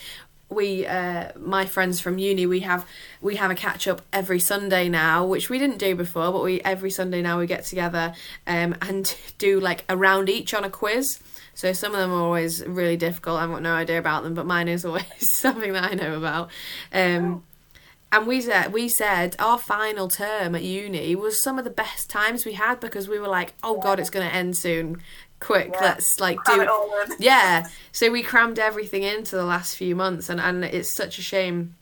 we 0.56 0.86
uh, 0.88 1.32
my 1.38 1.66
friends 1.66 2.00
from 2.00 2.18
uni 2.18 2.46
we 2.46 2.62
have 2.62 2.88
we 3.22 3.36
have 3.36 3.52
a 3.52 3.56
catch 3.56 3.88
up 3.88 4.02
every 4.12 4.40
sunday 4.40 4.90
now 4.90 5.26
which 5.26 5.50
we 5.50 5.60
didn't 5.60 5.78
do 5.78 5.96
before 5.96 6.32
but 6.32 6.44
we 6.44 6.62
every 6.62 6.90
sunday 6.90 7.22
now 7.22 7.38
we 7.38 7.46
get 7.46 7.66
together 7.66 8.14
um, 8.48 8.76
and 8.82 9.16
do 9.38 9.60
like 9.60 9.84
a 9.90 9.98
round 9.98 10.30
each 10.30 10.54
on 10.54 10.64
a 10.64 10.70
quiz. 10.70 11.20
So 11.54 11.72
some 11.72 11.94
of 11.94 12.00
them 12.00 12.12
are 12.12 12.22
always 12.22 12.66
really 12.66 12.98
difficult 12.98 13.40
i've 13.40 13.50
got 13.50 13.62
no 13.62 13.74
idea 13.74 14.00
about 14.00 14.24
them 14.24 14.34
but 14.34 14.46
mine 14.46 14.68
is 14.68 14.86
always 14.86 15.06
something 15.20 15.74
that 15.74 15.92
i 15.92 15.94
know 15.94 16.16
about. 16.18 16.50
Um, 16.92 17.44
and 18.12 18.28
we 18.28 18.40
said 18.40 18.72
we 18.72 18.88
said 18.88 19.36
our 19.40 19.58
final 19.58 20.08
term 20.08 20.56
at 20.56 20.64
uni 20.64 21.16
was 21.16 21.42
some 21.42 21.58
of 21.58 21.66
the 21.66 21.72
best 21.72 22.10
times 22.10 22.46
we 22.46 22.54
had 22.54 22.80
because 22.80 23.10
we 23.10 23.20
were 23.20 23.28
like 23.28 23.54
oh 23.64 23.80
god 23.82 24.00
it's 24.00 24.10
going 24.10 24.28
to 24.28 24.34
end 24.34 24.56
soon 24.56 25.02
quick 25.46 25.70
Yeah. 25.74 25.82
let's 25.82 26.20
like 26.20 26.38
Cram 26.40 26.58
do 26.58 26.62
it 26.64 26.68
all 26.68 27.02
in. 27.04 27.16
yeah 27.20 27.68
so 27.92 28.10
we 28.12 28.24
crammed 28.24 28.60
everything 28.60 29.04
into 29.04 29.36
the 29.36 29.46
last 29.46 29.76
few 29.76 29.96
months 29.96 30.30
and 30.30 30.40
and 30.42 30.64
it's 30.66 30.90
such 30.92 31.20
a 31.20 31.22
shame 31.22 31.76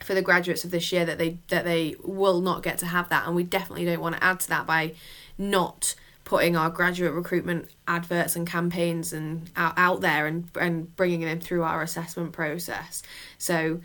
for 0.00 0.14
the 0.14 0.22
graduates 0.22 0.62
of 0.64 0.70
this 0.70 0.92
year 0.92 1.04
that 1.04 1.18
they 1.18 1.38
that 1.48 1.64
they 1.64 1.96
will 2.04 2.40
not 2.40 2.62
get 2.62 2.78
to 2.78 2.86
have 2.86 3.08
that 3.08 3.26
and 3.26 3.34
we 3.34 3.42
definitely 3.44 3.84
don't 3.84 4.00
want 4.00 4.14
to 4.16 4.22
add 4.22 4.38
to 4.40 4.48
that 4.50 4.66
by 4.66 4.92
not 5.38 5.94
putting 6.24 6.54
our 6.56 6.68
graduate 6.68 7.12
recruitment 7.14 7.68
adverts 7.86 8.36
and 8.36 8.46
campaigns 8.46 9.14
and 9.14 9.50
out, 9.56 9.72
out 9.76 10.00
there 10.02 10.26
and 10.26 10.48
and 10.60 10.94
bringing 10.94 11.22
them 11.22 11.40
through 11.40 11.62
our 11.62 11.80
assessment 11.82 12.32
process 12.32 13.02
so 13.38 13.80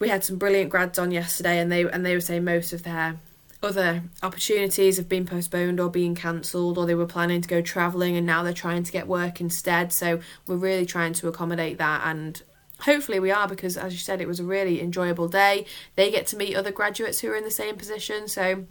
we 0.00 0.08
had 0.08 0.24
some 0.24 0.36
brilliant 0.36 0.68
grads 0.68 0.98
on 0.98 1.12
yesterday 1.12 1.58
and 1.60 1.70
they 1.70 1.82
and 1.88 2.04
they 2.04 2.14
were 2.14 2.20
saying 2.20 2.44
most 2.44 2.72
of 2.72 2.82
their 2.82 3.16
other 3.62 4.02
opportunities 4.22 4.96
have 4.96 5.08
been 5.08 5.24
postponed 5.24 5.78
or 5.78 5.88
being 5.88 6.14
cancelled 6.14 6.76
or 6.76 6.86
they 6.86 6.94
were 6.94 7.06
planning 7.06 7.40
to 7.40 7.48
go 7.48 7.62
travelling 7.62 8.16
and 8.16 8.26
now 8.26 8.42
they're 8.42 8.52
trying 8.52 8.82
to 8.82 8.92
get 8.92 9.06
work 9.06 9.40
instead. 9.40 9.92
So 9.92 10.20
we're 10.46 10.56
really 10.56 10.84
trying 10.84 11.12
to 11.14 11.28
accommodate 11.28 11.78
that 11.78 12.02
and 12.04 12.42
hopefully 12.80 13.20
we 13.20 13.30
are 13.30 13.46
because 13.46 13.76
as 13.76 13.92
you 13.92 13.98
said 13.98 14.20
it 14.20 14.26
was 14.26 14.40
a 14.40 14.44
really 14.44 14.80
enjoyable 14.80 15.28
day. 15.28 15.66
They 15.94 16.10
get 16.10 16.26
to 16.28 16.36
meet 16.36 16.56
other 16.56 16.72
graduates 16.72 17.20
who 17.20 17.30
are 17.30 17.36
in 17.36 17.44
the 17.44 17.50
same 17.50 17.76
position. 17.76 18.26
So 18.26 18.66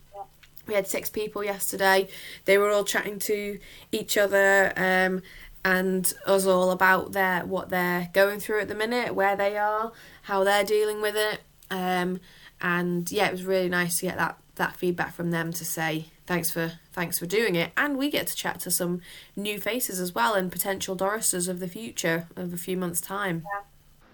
we 0.67 0.74
had 0.74 0.88
six 0.88 1.10
people 1.10 1.43
yesterday. 1.43 2.10
They 2.45 2.57
were 2.57 2.69
all 2.69 2.83
chatting 2.83 3.19
to 3.19 3.60
each 3.93 4.17
other 4.17 4.74
um, 4.75 5.21
and 5.63 6.13
us 6.25 6.45
all 6.45 6.71
about 6.71 7.13
their 7.13 7.45
what 7.45 7.69
they're 7.69 8.10
going 8.13 8.41
through 8.41 8.62
at 8.62 8.67
the 8.67 8.75
minute 8.75 9.15
where 9.15 9.38
they 9.38 9.57
are 9.57 9.93
how 10.24 10.43
they're 10.43 10.65
dealing 10.65 11.01
with 11.01 11.15
it. 11.15 11.39
Um, 11.69 12.19
and 12.62 13.10
yeah 13.12 13.27
it 13.27 13.31
was 13.31 13.43
really 13.43 13.69
nice 13.69 13.98
to 14.00 14.05
get 14.05 14.17
that 14.17 14.38
that 14.55 14.75
feedback 14.75 15.13
from 15.13 15.31
them 15.31 15.51
to 15.53 15.65
say 15.65 16.05
thanks 16.25 16.50
for 16.50 16.74
thanks 16.93 17.20
for 17.20 17.25
doing 17.25 17.55
it. 17.55 17.72
And 17.75 17.98
we 17.98 18.10
get 18.10 18.27
to 18.27 18.36
chat 18.36 18.60
to 18.62 18.72
some 18.72 19.01
new 19.36 19.60
faces 19.60 20.00
as 20.00 20.13
well 20.13 20.34
and 20.34 20.51
potential 20.51 20.96
Doris's 20.96 21.48
of 21.48 21.60
the 21.60 21.67
future 21.67 22.27
of 22.36 22.53
a 22.53 22.58
few 22.58 22.77
months 22.77 23.01
time. 23.01 23.46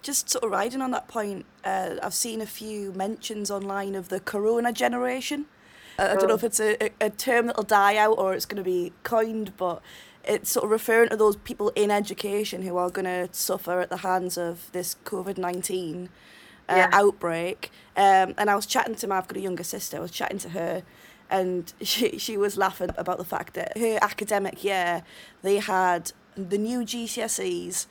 Just 0.01 0.29
sort 0.29 0.43
of 0.43 0.51
riding 0.51 0.81
on 0.81 0.91
that 0.91 1.07
point, 1.07 1.45
uh, 1.63 1.95
I've 2.01 2.13
seen 2.13 2.39
a 2.39 2.45
few 2.45 2.93
mentions 2.93 3.51
online 3.51 3.95
of 3.95 4.09
the 4.09 4.19
Corona 4.19 4.71
generation. 4.71 5.45
Uh, 5.99 6.09
I 6.11 6.15
don't 6.15 6.29
know 6.29 6.35
if 6.35 6.43
it's 6.43 6.59
a, 6.59 6.81
a, 6.83 6.91
a 7.01 7.09
term 7.09 7.47
that'll 7.47 7.63
die 7.63 7.97
out 7.97 8.17
or 8.19 8.33
it's 8.33 8.45
going 8.45 8.63
to 8.63 8.69
be 8.69 8.93
coined, 9.03 9.57
but 9.57 9.81
it's 10.23 10.51
sort 10.51 10.65
of 10.65 10.71
referring 10.71 11.09
to 11.09 11.15
those 11.15 11.35
people 11.37 11.71
in 11.75 11.89
education 11.89 12.61
who 12.61 12.77
are 12.77 12.89
going 12.89 13.05
to 13.05 13.29
suffer 13.31 13.79
at 13.79 13.89
the 13.89 13.97
hands 13.97 14.37
of 14.37 14.71
this 14.71 14.95
COVID 15.05 15.37
19 15.37 16.09
uh, 16.69 16.75
Yeah. 16.75 16.89
outbreak. 16.91 17.71
Um, 17.95 18.33
and 18.37 18.49
I 18.49 18.55
was 18.55 18.65
chatting 18.65 18.95
to 18.95 19.07
my, 19.07 19.17
I've 19.17 19.27
got 19.27 19.37
a 19.37 19.41
younger 19.41 19.63
sister, 19.63 19.97
I 19.97 19.99
was 20.01 20.11
chatting 20.11 20.37
to 20.39 20.49
her. 20.49 20.83
And 21.29 21.71
she, 21.81 22.17
she 22.17 22.37
was 22.37 22.57
laughing 22.57 22.89
about 22.97 23.17
the 23.17 23.25
fact 23.25 23.53
that 23.55 23.77
her 23.77 23.99
academic 24.01 24.63
year, 24.63 25.03
they 25.41 25.57
had 25.57 26.11
the 26.35 26.57
new 26.57 26.79
GCSEs. 26.81 27.87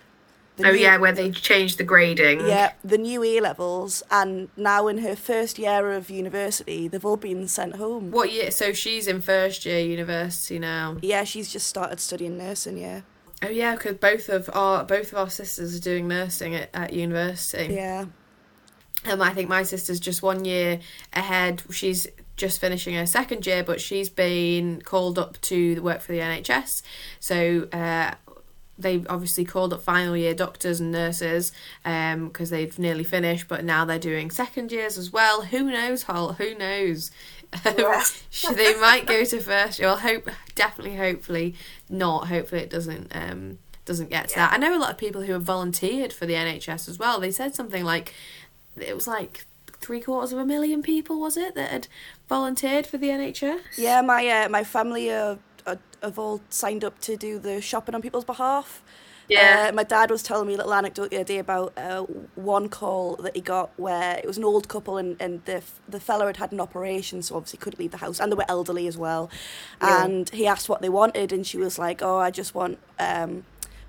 the 0.56 0.68
oh 0.68 0.72
new- 0.72 0.78
yeah 0.78 0.96
where 0.96 1.12
they 1.12 1.30
changed 1.30 1.76
the 1.78 1.84
grading 1.84 2.40
yeah, 2.46 2.72
the 2.82 2.96
new 2.96 3.22
A 3.22 3.40
levels, 3.40 4.02
and 4.10 4.48
now 4.56 4.86
in 4.88 4.98
her 4.98 5.14
first 5.16 5.58
year 5.58 5.92
of 5.92 6.08
university, 6.08 6.88
they've 6.88 7.04
all 7.04 7.16
been 7.18 7.46
sent 7.48 7.76
home. 7.76 8.10
what 8.10 8.32
year 8.32 8.50
so 8.50 8.72
she's 8.72 9.06
in 9.06 9.20
first 9.20 9.66
year 9.66 9.80
university 9.80 10.58
now 10.58 10.96
Yeah, 11.02 11.24
she's 11.24 11.52
just 11.52 11.66
started 11.66 12.00
studying 12.00 12.38
nursing. 12.38 12.78
Yeah, 12.78 13.00
Oh 13.42 13.48
yeah, 13.50 13.74
because 13.74 13.96
both 13.98 14.28
of 14.30 14.48
our 14.54 14.82
both 14.84 15.12
of 15.12 15.18
our 15.18 15.28
sisters 15.28 15.76
are 15.76 15.80
doing 15.80 16.08
nursing 16.08 16.54
at, 16.54 16.70
at 16.72 16.92
university. 16.94 17.74
yeah, 17.74 18.06
Um, 19.08 19.22
I 19.22 19.30
think 19.30 19.48
my 19.48 19.62
sister's 19.62 20.00
just 20.00 20.22
one 20.22 20.44
year 20.44 20.80
ahead. 21.12 21.62
She's 21.70 22.06
just 22.36 22.60
finishing 22.60 22.94
her 22.94 23.06
second 23.06 23.46
year, 23.46 23.62
but 23.62 23.80
she's 23.80 24.08
been 24.08 24.82
called 24.82 25.18
up 25.18 25.40
to 25.42 25.80
work 25.80 26.00
for 26.00 26.12
the 26.12 26.18
NHS. 26.18 26.82
So 27.18 27.68
uh, 27.72 28.14
they 28.78 29.04
obviously 29.08 29.44
called 29.44 29.72
up 29.72 29.82
final 29.82 30.16
year 30.16 30.34
doctors 30.34 30.80
and 30.80 30.92
nurses 30.92 31.52
because 31.82 32.50
they've 32.50 32.78
nearly 32.78 33.04
finished, 33.04 33.48
but 33.48 33.64
now 33.64 33.84
they're 33.84 33.98
doing 33.98 34.30
second 34.30 34.70
years 34.70 34.98
as 34.98 35.12
well. 35.12 35.42
Who 35.42 35.64
knows, 35.64 36.04
Hol? 36.04 36.34
Who 36.34 36.54
knows? 36.54 37.10
Yeah. 37.64 38.02
they 38.54 38.78
might 38.78 39.06
go 39.06 39.24
to 39.24 39.40
first 39.40 39.78
year. 39.78 39.88
Well, 39.88 39.98
hope 39.98 40.28
definitely, 40.54 40.96
hopefully 40.96 41.54
not. 41.88 42.28
Hopefully 42.28 42.62
it 42.62 42.70
doesn't. 42.70 43.14
Um, 43.14 43.58
doesn't 43.86 44.10
get 44.10 44.28
to 44.30 44.34
that. 44.34 44.52
I 44.52 44.56
know 44.56 44.76
a 44.76 44.80
lot 44.80 44.90
of 44.90 44.98
people 44.98 45.22
who 45.22 45.32
have 45.32 45.44
volunteered 45.44 46.12
for 46.12 46.26
the 46.26 46.34
NHS 46.34 46.88
as 46.88 46.98
well. 46.98 47.20
They 47.20 47.30
said 47.30 47.54
something 47.54 47.84
like 47.84 48.12
it 48.76 48.94
was 48.94 49.06
like 49.06 49.46
three 49.80 50.00
quarters 50.00 50.32
of 50.32 50.38
a 50.38 50.44
million 50.44 50.82
people 50.82 51.20
was 51.20 51.36
it 51.36 51.54
that 51.54 51.70
had 51.70 51.88
volunteered 52.28 52.86
for 52.86 52.98
the 52.98 53.08
NHS? 53.08 53.60
yeah. 53.76 54.00
My 54.00 54.26
uh, 54.28 54.48
my 54.48 54.64
family 54.64 55.10
are, 55.12 55.38
are 55.66 55.78
have 56.02 56.18
all 56.18 56.40
signed 56.50 56.84
up 56.84 57.00
to 57.00 57.16
do 57.16 57.38
the 57.38 57.60
shopping 57.60 57.94
on 57.94 58.02
people's 58.02 58.24
behalf. 58.24 58.82
Yeah. 59.28 59.66
Uh, 59.68 59.72
my 59.74 59.82
dad 59.82 60.10
was 60.10 60.22
telling 60.22 60.46
me 60.46 60.54
a 60.54 60.56
little 60.56 60.72
anecdote 60.72 61.10
the 61.10 61.16
other 61.16 61.24
day 61.24 61.38
about 61.38 61.72
uh, 61.76 62.02
one 62.36 62.68
call 62.68 63.16
that 63.16 63.34
he 63.34 63.42
got 63.42 63.70
where 63.76 64.18
it 64.18 64.26
was 64.26 64.38
an 64.38 64.44
old 64.44 64.68
couple 64.68 64.98
and, 64.98 65.16
and 65.20 65.44
the 65.46 65.62
the 65.88 65.98
fella 65.98 66.26
had 66.26 66.36
had 66.36 66.52
an 66.52 66.60
operation, 66.60 67.22
so 67.22 67.36
obviously 67.36 67.58
couldn't 67.58 67.78
leave 67.78 67.90
the 67.90 67.96
house, 67.98 68.20
and 68.20 68.30
they 68.30 68.36
were 68.36 68.44
elderly 68.48 68.86
as 68.86 68.96
well. 68.96 69.30
Yeah. 69.82 70.04
And 70.04 70.30
he 70.30 70.46
asked 70.46 70.68
what 70.68 70.80
they 70.80 70.88
wanted, 70.88 71.32
and 71.32 71.46
she 71.46 71.58
was 71.58 71.78
like, 71.78 72.02
"Oh, 72.02 72.18
I 72.18 72.30
just 72.30 72.54
want 72.54 72.78
um, 72.98 73.44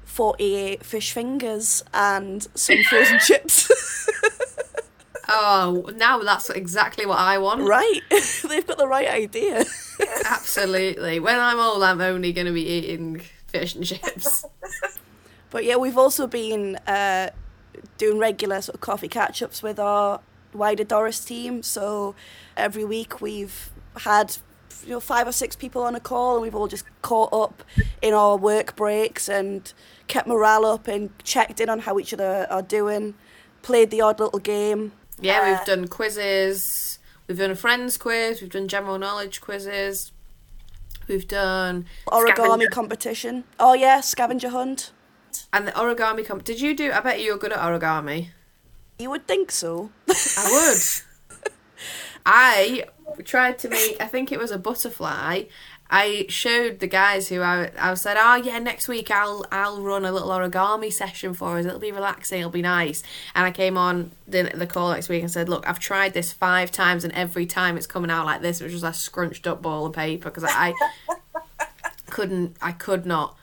forty-eight 0.06 0.84
fish 0.84 1.12
fingers 1.12 1.84
and 1.94 2.48
some 2.56 2.84
frozen 2.84 3.20
chips." 3.25 3.72
Oh, 5.29 5.89
now 5.96 6.19
that's 6.19 6.50
exactly 6.50 7.05
what 7.05 7.19
I 7.19 7.38
want. 7.38 7.62
right? 7.67 8.01
They've 8.48 8.65
got 8.65 8.77
the 8.77 8.88
right 8.88 9.10
idea. 9.10 9.65
Absolutely. 10.25 11.19
When 11.19 11.38
I'm 11.39 11.60
old, 11.60 11.84
I'm 11.84 12.01
only 12.01 12.31
going 12.34 12.48
to 12.48 12.53
be 12.53 12.65
eating 12.65 13.22
fish 13.48 13.75
and 13.75 13.86
chips. 13.86 14.46
But 15.50 15.63
yeah, 15.63 15.77
we've 15.77 15.98
also 15.98 16.27
been 16.27 16.75
uh, 16.88 17.29
doing 17.98 18.19
regular 18.19 18.62
sort 18.62 18.75
of 18.75 18.81
coffee 18.81 19.07
catch 19.07 19.41
ups 19.41 19.63
with 19.63 19.79
our 19.79 20.19
wider 20.53 20.84
Doris 20.84 21.24
team. 21.24 21.63
So 21.63 22.15
every 22.57 22.84
week 22.84 23.22
we've 23.22 23.69
had 24.01 24.38
you 24.84 24.89
know 24.89 25.00
five 25.00 25.25
or 25.25 25.31
six 25.31 25.55
people 25.55 25.84
on 25.84 25.96
a 25.96 26.01
call, 26.01 26.34
and 26.36 26.41
we've 26.41 26.53
all 26.53 26.67
just 26.67 26.84
caught 27.01 27.31
up 27.31 27.63
in 28.01 28.13
our 28.13 28.36
work 28.36 28.75
breaks 28.75 29.29
and 29.29 29.72
kept 30.07 30.27
morale 30.27 30.65
up 30.65 30.88
and 30.89 31.17
checked 31.24 31.62
in 31.62 31.69
on 31.69 31.79
how 31.79 31.98
each 31.98 32.13
other 32.13 32.46
are 32.50 32.62
doing. 32.62 33.13
Played 33.62 33.89
the 33.89 34.01
odd 34.01 34.19
little 34.19 34.39
game. 34.39 34.91
Yeah, 35.20 35.42
Uh, 35.42 35.50
we've 35.50 35.66
done 35.66 35.88
quizzes. 35.88 37.00
We've 37.28 37.38
done 37.38 37.52
a 37.52 37.56
friends 37.56 37.98
quiz. 37.98 38.42
We've 38.42 38.50
done 38.52 38.68
general 38.68 38.98
knowledge 38.98 39.42
quizzes. 39.42 40.12
We've 41.08 41.28
done 41.28 41.86
Origami 42.08 42.34
scavenger- 42.36 42.70
competition. 42.70 43.44
Oh 43.60 43.74
yeah, 43.74 44.02
scavenger 44.02 44.50
hunt. 44.50 44.92
and 45.54 45.68
the 45.68 45.72
origami 45.74 46.26
comp. 46.26 46.44
Did 46.44 46.60
you 46.62 46.76
do? 46.76 46.92
I 46.92 47.00
bet 47.00 47.22
you're 47.22 47.38
good 47.38 47.54
at 47.54 47.60
origami. 47.60 48.30
You 49.00 49.10
would 49.12 49.28
think 49.28 49.52
so. 49.52 49.92
I 50.10 50.50
would. 50.52 51.52
I 52.26 52.84
tried 53.24 53.58
to 53.60 53.70
make. 53.70 53.98
I 54.02 54.08
think 54.08 54.32
it 54.32 54.40
was 54.40 54.52
a 54.52 54.58
butterfly. 54.58 55.44
I 55.89 56.25
showed 56.29 56.79
the 56.79 56.88
guys 56.88 57.29
who 57.29 57.41
I, 57.41 57.72
I 57.79 57.94
said, 57.94 58.17
oh 58.20 58.36
yeah, 58.36 58.60
next 58.60 58.88
week 58.88 59.10
I'll 59.10 59.46
I'll 59.51 59.82
run 59.82 60.06
a 60.06 60.12
little 60.12 60.29
origami 60.29 60.91
session 60.91 61.34
for 61.34 61.58
us. 61.58 61.65
It'll 61.65 61.79
be 61.79 61.91
relaxing. 61.91 62.39
It'll 62.39 62.51
be 62.51 62.62
nice. 62.62 63.03
And 63.36 63.46
I 63.46 63.51
came 63.51 63.77
on 63.77 64.12
the, 64.27 64.44
the 64.53 64.67
call 64.67 64.91
next 64.91 65.10
week 65.10 65.22
and 65.22 65.32
said, 65.32 65.50
look, 65.50 65.67
I've 65.67 65.79
tried 65.79 66.13
this 66.13 66.34
five 66.34 66.72
times 66.72 67.03
and 67.03 67.13
every 67.13 67.46
time 67.46 67.77
it's 67.77 67.88
coming 67.88 68.12
out 68.12 68.25
like 68.25 68.41
this, 68.41 68.62
which 68.62 68.74
was 68.74 68.84
a 68.84 68.94
scrunched 68.94 69.48
up 69.48 69.62
ball 69.62 69.86
of 69.86 69.94
paper 69.94 70.29
because 70.29 70.46
I 70.46 70.74
couldn't. 72.10 72.58
I 72.62 72.72
could 72.72 73.06
not 73.06 73.38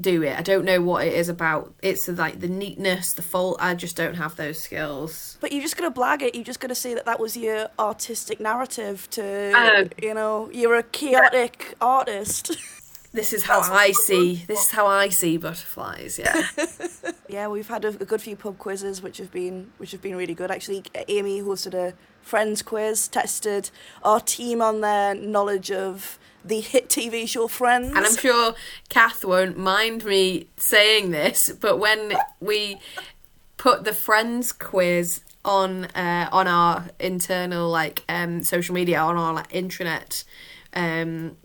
do 0.00 0.22
it. 0.22 0.38
I 0.38 0.42
don't 0.42 0.64
know 0.64 0.80
what 0.82 1.06
it 1.06 1.14
is 1.14 1.28
about. 1.28 1.74
It's 1.82 2.06
like 2.08 2.40
the 2.40 2.48
neatness, 2.48 3.12
the 3.12 3.22
fault. 3.22 3.56
I 3.60 3.74
just 3.74 3.96
don't 3.96 4.14
have 4.16 4.36
those 4.36 4.58
skills. 4.60 5.38
But 5.40 5.52
you're 5.52 5.62
just 5.62 5.76
gonna 5.76 5.90
blag 5.94 6.22
it. 6.22 6.34
You're 6.34 6.44
just 6.44 6.60
gonna 6.60 6.74
say 6.74 6.94
that 6.94 7.06
that 7.06 7.18
was 7.18 7.36
your 7.36 7.68
artistic 7.78 8.38
narrative 8.40 9.08
to, 9.10 9.52
Oh. 9.54 9.88
you 10.02 10.14
know, 10.14 10.50
you're 10.52 10.76
a 10.76 10.82
chaotic 10.82 11.74
artist. 11.80 12.56
this 13.12 13.32
is 13.32 13.44
how 13.44 13.60
That's 13.60 13.72
I 13.72 13.92
see. 13.92 14.44
This 14.46 14.64
is 14.64 14.70
how 14.70 14.86
I 14.86 15.08
see 15.08 15.36
butterflies. 15.38 16.18
Yeah. 16.18 16.46
Yeah, 17.28 17.48
we've 17.48 17.66
had 17.66 17.84
a, 17.84 17.88
a 17.88 18.04
good 18.04 18.22
few 18.22 18.36
pub 18.36 18.56
quizzes, 18.56 19.02
which 19.02 19.18
have 19.18 19.32
been 19.32 19.72
which 19.78 19.90
have 19.90 20.00
been 20.00 20.14
really 20.16 20.32
good. 20.34 20.50
Actually, 20.50 20.84
Amy 21.08 21.42
hosted 21.42 21.74
a 21.74 21.92
friends 22.22 22.62
quiz, 22.62 23.08
tested 23.08 23.70
our 24.04 24.20
team 24.20 24.62
on 24.62 24.80
their 24.80 25.12
knowledge 25.14 25.72
of 25.72 26.20
the 26.48 26.60
hit 26.60 26.88
TV 26.88 27.28
show 27.28 27.48
Friends. 27.48 27.88
And 27.88 28.04
I'm 28.04 28.16
sure 28.16 28.54
Kath 28.88 29.24
won't 29.24 29.58
mind 29.58 30.04
me 30.04 30.48
saying 30.56 31.10
this, 31.10 31.50
but 31.50 31.78
when 31.78 32.14
we 32.40 32.78
put 33.56 33.84
the 33.84 33.92
Friends 33.92 34.52
quiz 34.52 35.20
on 35.44 35.84
uh, 35.86 36.28
on 36.32 36.48
our 36.48 36.86
internal 36.98 37.70
like 37.70 38.02
um, 38.08 38.42
social 38.42 38.74
media 38.74 39.00
on 39.00 39.16
our 39.16 39.32
like 39.32 39.50
intranet, 39.50 40.24
um, 40.74 41.36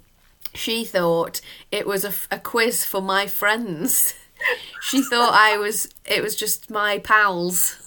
she 0.53 0.83
thought 0.83 1.41
it 1.71 1.87
was 1.87 2.27
a 2.29 2.39
quiz 2.39 2.85
for 2.85 3.01
my 3.01 3.27
friends. 3.27 4.13
she 4.81 5.01
thought 5.03 5.33
I 5.33 5.57
was 5.57 5.87
it 6.05 6.21
was 6.21 6.35
just 6.35 6.69
my 6.69 6.97
pals, 6.99 7.80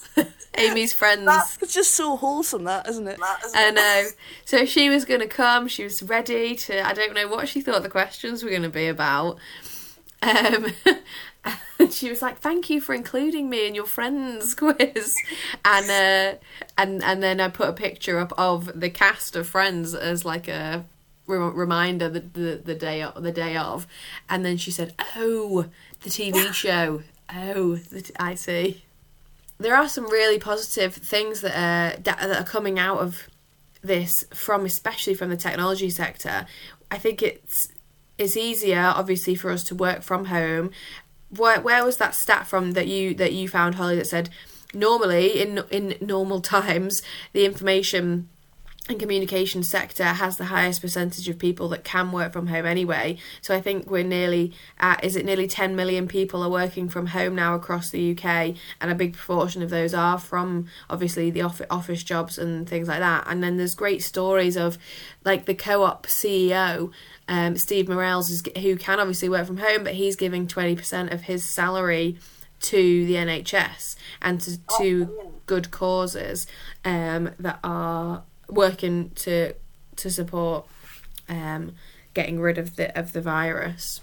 Amy's 0.57 0.93
friends. 0.93 1.57
it's 1.61 1.73
just 1.73 1.91
so 1.91 2.15
wholesome, 2.17 2.63
that 2.65 2.87
isn't 2.87 3.07
it? 3.07 3.19
That, 3.19 3.39
isn't 3.45 3.57
I 3.57 3.67
it? 3.69 3.75
know. 3.75 4.03
So 4.45 4.65
she 4.65 4.89
was 4.89 5.05
going 5.05 5.21
to 5.21 5.27
come. 5.27 5.67
She 5.67 5.83
was 5.83 6.01
ready 6.03 6.55
to. 6.55 6.85
I 6.85 6.93
don't 6.93 7.13
know 7.13 7.27
what 7.27 7.47
she 7.47 7.61
thought 7.61 7.83
the 7.83 7.89
questions 7.89 8.43
were 8.43 8.49
going 8.49 8.61
to 8.63 8.69
be 8.69 8.87
about. 8.87 9.37
Um, 10.21 10.67
and 11.79 11.93
she 11.93 12.09
was 12.09 12.21
like, 12.21 12.39
"Thank 12.39 12.69
you 12.69 12.81
for 12.81 12.95
including 12.95 13.49
me 13.49 13.67
in 13.67 13.75
your 13.75 13.85
friends 13.85 14.55
quiz," 14.55 15.15
and 15.63 15.89
uh, 15.89 16.37
and 16.77 17.03
and 17.03 17.21
then 17.21 17.39
I 17.39 17.49
put 17.49 17.69
a 17.69 17.73
picture 17.73 18.17
up 18.19 18.33
of 18.37 18.79
the 18.79 18.89
cast 18.89 19.35
of 19.35 19.47
Friends 19.47 19.93
as 19.93 20.25
like 20.25 20.47
a 20.47 20.85
re- 21.27 21.37
reminder 21.37 22.09
the, 22.09 22.21
the 22.21 22.61
the 22.63 22.75
day 22.75 23.01
of, 23.03 23.21
the 23.21 23.31
day 23.31 23.55
of, 23.57 23.85
and 24.29 24.45
then 24.45 24.57
she 24.57 24.71
said, 24.71 24.93
"Oh, 25.15 25.65
the 26.03 26.09
TV 26.09 26.53
show. 26.53 27.03
Oh, 27.33 27.75
the 27.75 28.01
t- 28.01 28.13
I 28.19 28.35
see." 28.35 28.83
There 29.57 29.75
are 29.75 29.87
some 29.87 30.05
really 30.05 30.39
positive 30.39 30.93
things 30.93 31.41
that 31.41 31.55
are 31.55 31.99
that 32.01 32.41
are 32.41 32.43
coming 32.43 32.77
out 32.77 32.99
of 32.99 33.27
this 33.81 34.25
from 34.33 34.65
especially 34.65 35.13
from 35.13 35.29
the 35.29 35.37
technology 35.37 35.89
sector. 35.89 36.45
I 36.91 36.97
think 36.97 37.21
it's 37.21 37.69
it's 38.17 38.37
easier 38.37 38.93
obviously 38.95 39.35
for 39.35 39.51
us 39.51 39.63
to 39.65 39.75
work 39.75 40.01
from 40.01 40.25
home. 40.25 40.71
Where 41.29 41.61
where 41.61 41.85
was 41.85 41.97
that 41.97 42.15
stat 42.15 42.47
from 42.47 42.71
that 42.71 42.87
you 42.87 43.13
that 43.15 43.33
you 43.33 43.47
found 43.47 43.75
Holly 43.75 43.95
that 43.95 44.07
said 44.07 44.29
normally 44.73 45.39
in 45.41 45.63
in 45.71 45.95
normal 46.01 46.41
times 46.57 47.01
the 47.33 47.45
information 47.45 48.29
and 48.87 48.99
communication 48.99 49.63
sector 49.63 50.03
has 50.03 50.37
the 50.37 50.45
highest 50.45 50.81
percentage 50.81 51.27
of 51.27 51.39
people 51.39 51.69
that 51.69 51.83
can 51.83 52.11
work 52.11 52.31
from 52.31 52.47
home 52.47 52.65
anyway. 52.65 53.17
So 53.41 53.55
I 53.55 53.61
think 53.61 53.89
we're 53.89 54.03
nearly 54.03 54.53
at 54.79 55.03
is 55.03 55.15
it 55.15 55.25
nearly 55.25 55.47
10 55.47 55.75
million 55.75 56.07
people 56.07 56.43
are 56.43 56.49
working 56.49 56.89
from 56.89 57.07
home 57.07 57.35
now 57.35 57.55
across 57.55 57.89
the 57.89 58.11
UK 58.11 58.55
and 58.79 58.91
a 58.91 58.95
big 58.95 59.13
proportion 59.13 59.61
of 59.63 59.69
those 59.69 59.93
are 59.93 60.19
from 60.19 60.67
obviously 60.89 61.31
the 61.31 61.41
off- 61.41 61.61
office 61.69 62.03
jobs 62.03 62.37
and 62.37 62.69
things 62.69 62.87
like 62.87 62.99
that. 62.99 63.25
And 63.27 63.43
then 63.43 63.57
there's 63.57 63.75
great 63.75 64.03
stories 64.03 64.55
of 64.55 64.77
like 65.23 65.45
the 65.45 65.55
co-op 65.55 66.05
CEO 66.05 66.91
um, 67.27 67.57
Steve 67.57 67.87
Murrells 67.87 68.29
is 68.29 68.43
who 68.61 68.75
can 68.75 68.99
obviously 68.99 69.29
work 69.29 69.47
from 69.47 69.57
home 69.57 69.83
but 69.83 69.95
he's 69.95 70.15
giving 70.15 70.45
20% 70.45 71.11
of 71.11 71.21
his 71.21 71.43
salary 71.43 72.17
to 72.61 73.05
the 73.05 73.15
NHS 73.15 73.95
and 74.21 74.39
to, 74.41 74.59
to 74.79 75.33
good 75.45 75.71
causes 75.71 76.47
um, 76.83 77.31
that 77.39 77.59
are 77.63 78.23
working 78.49 79.11
to 79.15 79.53
to 79.97 80.09
support 80.09 80.65
um, 81.29 81.73
getting 82.13 82.39
rid 82.39 82.57
of 82.57 82.75
the 82.75 82.97
of 82.97 83.13
the 83.13 83.21
virus. 83.21 84.01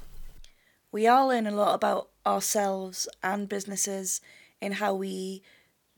We 0.91 1.07
are 1.07 1.27
learning 1.27 1.53
a 1.53 1.57
lot 1.57 1.75
about 1.75 2.09
ourselves 2.27 3.09
and 3.23 3.49
businesses 3.49 4.21
in 4.61 4.73
how 4.73 4.95
we 4.95 5.43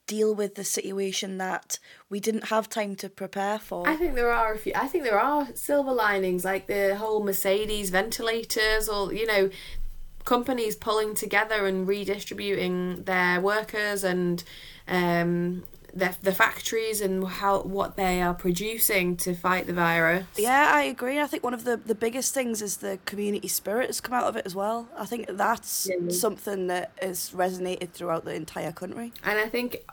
deal 0.07 0.35
with 0.35 0.55
the 0.55 0.65
situation 0.65 1.39
that 1.39 1.79
we 2.11 2.21
didn't 2.21 2.49
have 2.49 2.69
time 2.69 2.95
to 2.95 3.09
prepare 3.09 3.59
for. 3.59 3.89
I 3.89 3.97
think 3.97 4.15
there 4.15 4.33
are 4.33 4.53
a 4.53 4.59
few. 4.59 4.73
I 4.75 4.87
think 4.87 5.05
there 5.05 5.21
are 5.21 5.49
silver 5.55 5.93
linings, 5.93 6.45
like 6.45 6.67
the 6.67 6.97
whole 6.97 7.25
Mercedes 7.25 7.91
ventilators, 7.91 8.89
or 8.89 9.13
you 9.13 9.27
know, 9.27 9.51
companies 10.25 10.77
pulling 10.77 11.15
together 11.15 11.67
and 11.67 11.87
redistributing 11.87 13.05
their 13.05 13.41
workers 13.41 14.05
and 14.05 14.43
um, 14.89 15.65
the 15.95 16.17
the 16.23 16.35
factories 16.35 17.01
and 17.01 17.25
how 17.27 17.61
what 17.63 17.97
they 17.97 18.21
are 18.21 18.35
producing 18.35 19.17
to 19.19 19.35
fight 19.35 19.67
the 19.67 19.73
virus. 19.73 20.27
Yeah, 20.37 20.71
I 20.75 20.83
agree. 20.83 21.21
I 21.21 21.27
think 21.27 21.45
one 21.45 21.55
of 21.55 21.65
the, 21.65 21.77
the 21.77 21.95
biggest 21.95 22.35
things 22.35 22.61
is 22.61 22.79
the 22.79 22.99
community 23.05 23.49
spirit 23.49 23.87
has 23.87 24.01
come 24.01 24.15
out 24.15 24.25
of 24.25 24.37
it 24.37 24.45
as 24.45 24.55
well. 24.55 24.89
I 24.97 25.07
think 25.07 25.27
that's 25.29 25.89
Yeah. 25.91 26.11
something 26.11 26.67
that 26.67 26.91
has 27.01 27.31
resonated 27.31 27.93
throughout 27.93 28.25
the 28.25 28.35
entire 28.35 28.73
country. 28.73 29.13
And 29.23 29.39
I 29.39 29.49
think 29.49 29.85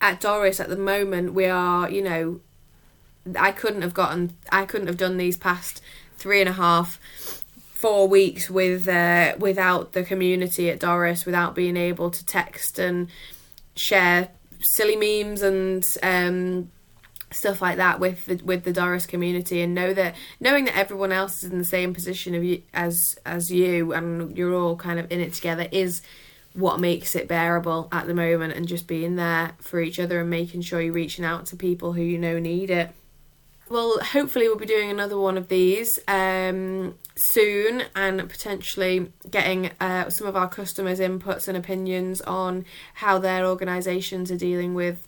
at 0.00 0.20
Doris 0.20 0.60
at 0.60 0.68
the 0.70 0.76
moment 0.76 1.34
we 1.34 1.46
are, 1.46 1.90
you 1.90 2.02
know, 2.02 2.40
I 3.38 3.52
couldn't 3.52 3.82
have 3.82 3.94
gotten, 3.94 4.36
I 4.50 4.64
couldn't 4.64 4.86
have 4.86 4.96
done 4.98 5.16
these 5.16 5.36
past 5.36 5.80
three 6.16 6.40
and 6.40 6.48
a 6.48 6.52
half, 6.54 6.98
four 7.72 8.08
weeks 8.08 8.48
with 8.48 8.88
uh, 8.88 9.34
without 9.38 9.92
the 9.92 10.02
community 10.04 10.70
at 10.70 10.80
Doris, 10.80 11.26
without 11.26 11.54
being 11.54 11.76
able 11.76 12.10
to 12.10 12.24
text 12.24 12.78
and 12.78 13.08
share 13.76 14.28
silly 14.64 14.96
memes 14.96 15.42
and 15.42 15.86
um, 16.02 16.70
stuff 17.30 17.60
like 17.60 17.76
that 17.76 18.00
with 18.00 18.24
the 18.26 18.36
with 18.44 18.64
the 18.64 18.72
Doris 18.72 19.06
community, 19.06 19.60
and 19.60 19.74
know 19.74 19.94
that 19.94 20.14
knowing 20.40 20.64
that 20.66 20.76
everyone 20.76 21.12
else 21.12 21.42
is 21.42 21.50
in 21.50 21.58
the 21.58 21.64
same 21.64 21.94
position 21.94 22.34
of 22.34 22.42
you 22.44 22.62
as 22.72 23.18
as 23.24 23.50
you, 23.50 23.92
and 23.92 24.36
you're 24.36 24.54
all 24.54 24.76
kind 24.76 24.98
of 24.98 25.10
in 25.10 25.20
it 25.20 25.34
together 25.34 25.68
is 25.70 26.02
what 26.54 26.78
makes 26.78 27.16
it 27.16 27.26
bearable 27.26 27.88
at 27.90 28.06
the 28.06 28.14
moment 28.14 28.54
and 28.54 28.68
just 28.68 28.86
being 28.86 29.16
there 29.16 29.52
for 29.58 29.80
each 29.80 29.98
other 29.98 30.20
and 30.20 30.30
making 30.30 30.60
sure 30.60 30.80
you're 30.80 30.92
reaching 30.92 31.24
out 31.24 31.46
to 31.46 31.56
people 31.56 31.92
who 31.92 32.02
you 32.02 32.16
know 32.16 32.38
need 32.38 32.70
it. 32.70 32.90
Well, 33.70 33.98
hopefully 34.00 34.46
we'll 34.46 34.58
be 34.58 34.66
doing 34.66 34.90
another 34.90 35.18
one 35.18 35.38
of 35.38 35.48
these 35.48 35.98
um, 36.06 36.96
soon 37.16 37.84
and 37.96 38.28
potentially 38.28 39.10
getting 39.30 39.70
uh, 39.80 40.10
some 40.10 40.26
of 40.26 40.36
our 40.36 40.48
customers' 40.48 41.00
inputs 41.00 41.48
and 41.48 41.56
opinions 41.56 42.20
on 42.20 42.66
how 42.94 43.18
their 43.18 43.46
organisations 43.46 44.30
are 44.30 44.36
dealing 44.36 44.74
with 44.74 45.06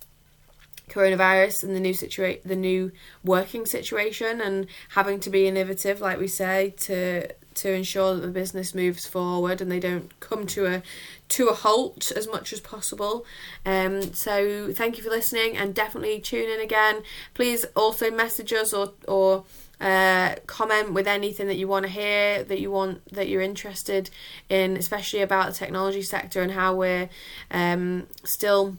coronavirus 0.88 1.64
and 1.64 1.74
the 1.74 1.80
new 1.80 1.92
situation 1.92 2.40
the 2.44 2.54
new 2.54 2.92
working 3.24 3.66
situation 3.66 4.40
and 4.40 4.68
having 4.90 5.18
to 5.18 5.28
be 5.28 5.48
innovative 5.48 6.00
like 6.00 6.16
we 6.16 6.28
say 6.28 6.72
to 6.78 7.28
to 7.56 7.72
ensure 7.72 8.14
that 8.14 8.20
the 8.20 8.28
business 8.28 8.74
moves 8.74 9.06
forward 9.06 9.60
and 9.60 9.70
they 9.70 9.80
don't 9.80 10.18
come 10.20 10.46
to 10.46 10.66
a 10.66 10.82
to 11.28 11.48
a 11.48 11.54
halt 11.54 12.12
as 12.14 12.28
much 12.28 12.52
as 12.52 12.60
possible. 12.60 13.24
Um 13.64 14.14
so 14.14 14.72
thank 14.72 14.96
you 14.96 15.04
for 15.04 15.10
listening 15.10 15.56
and 15.56 15.74
definitely 15.74 16.20
tune 16.20 16.48
in 16.48 16.60
again. 16.60 17.02
Please 17.34 17.64
also 17.74 18.10
message 18.10 18.52
us 18.52 18.72
or 18.72 18.92
or 19.08 19.44
uh, 19.80 20.34
comment 20.46 20.94
with 20.94 21.06
anything 21.06 21.48
that 21.48 21.56
you 21.56 21.68
want 21.68 21.84
to 21.84 21.90
hear 21.90 22.42
that 22.44 22.60
you 22.60 22.70
want 22.70 23.06
that 23.12 23.28
you're 23.28 23.42
interested 23.42 24.08
in 24.48 24.74
especially 24.76 25.20
about 25.20 25.48
the 25.48 25.52
technology 25.52 26.00
sector 26.00 26.40
and 26.40 26.52
how 26.52 26.74
we're 26.74 27.10
um, 27.50 28.06
still 28.24 28.76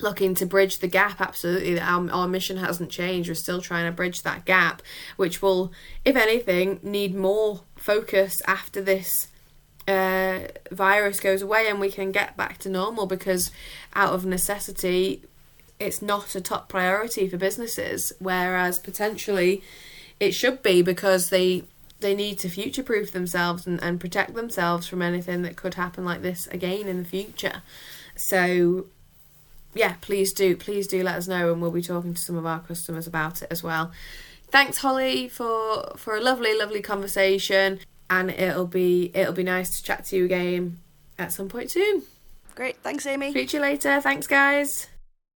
looking 0.00 0.34
to 0.34 0.46
bridge 0.46 0.78
the 0.78 0.86
gap 0.86 1.20
absolutely 1.20 1.78
our, 1.80 2.10
our 2.10 2.28
mission 2.28 2.58
hasn't 2.58 2.90
changed. 2.90 3.28
We're 3.28 3.34
still 3.34 3.60
trying 3.60 3.86
to 3.86 3.92
bridge 3.92 4.22
that 4.22 4.44
gap 4.44 4.82
which 5.16 5.42
will 5.42 5.72
if 6.04 6.16
anything 6.16 6.80
need 6.82 7.14
more 7.14 7.62
focus 7.76 8.40
after 8.46 8.80
this 8.80 9.28
uh, 9.86 10.40
virus 10.70 11.18
goes 11.18 11.40
away 11.40 11.66
and 11.68 11.80
we 11.80 11.90
can 11.90 12.12
get 12.12 12.36
back 12.36 12.58
to 12.58 12.68
normal 12.68 13.06
because 13.06 13.50
out 13.94 14.12
of 14.12 14.26
necessity 14.26 15.22
it's 15.80 16.02
not 16.02 16.34
a 16.34 16.40
top 16.40 16.68
priority 16.68 17.28
for 17.28 17.38
businesses 17.38 18.12
whereas 18.18 18.78
potentially 18.78 19.62
it 20.20 20.32
should 20.32 20.62
be 20.62 20.82
because 20.82 21.30
they 21.30 21.64
they 22.00 22.14
need 22.14 22.38
to 22.38 22.48
future 22.48 22.82
proof 22.82 23.12
themselves 23.12 23.66
and, 23.66 23.82
and 23.82 24.00
protect 24.00 24.34
themselves 24.34 24.86
from 24.86 25.02
anything 25.02 25.42
that 25.42 25.56
could 25.56 25.74
happen 25.74 26.04
like 26.04 26.22
this 26.22 26.46
again 26.48 26.86
in 26.86 26.98
the 26.98 27.04
future. 27.08 27.62
So 28.16 28.86
yeah, 29.74 29.94
please 30.00 30.32
do, 30.32 30.56
please 30.56 30.86
do 30.86 31.02
let 31.02 31.16
us 31.16 31.28
know, 31.28 31.52
and 31.52 31.60
we'll 31.60 31.70
be 31.70 31.82
talking 31.82 32.14
to 32.14 32.20
some 32.20 32.36
of 32.36 32.46
our 32.46 32.60
customers 32.60 33.06
about 33.06 33.42
it 33.42 33.48
as 33.50 33.62
well. 33.62 33.92
Thanks, 34.50 34.78
Holly, 34.78 35.28
for 35.28 35.92
for 35.96 36.16
a 36.16 36.20
lovely, 36.20 36.56
lovely 36.56 36.80
conversation, 36.80 37.80
and 38.08 38.30
it'll 38.30 38.66
be 38.66 39.10
it'll 39.14 39.34
be 39.34 39.42
nice 39.42 39.76
to 39.76 39.84
chat 39.84 40.06
to 40.06 40.16
you 40.16 40.24
again 40.24 40.78
at 41.18 41.32
some 41.32 41.48
point 41.48 41.70
soon. 41.70 42.02
Great. 42.54 42.76
Thanks, 42.78 43.06
Amy. 43.06 43.30
Speak 43.30 43.50
to 43.50 43.58
you 43.58 43.62
later. 43.62 44.00
Thanks, 44.00 44.26
guys. 44.26 44.88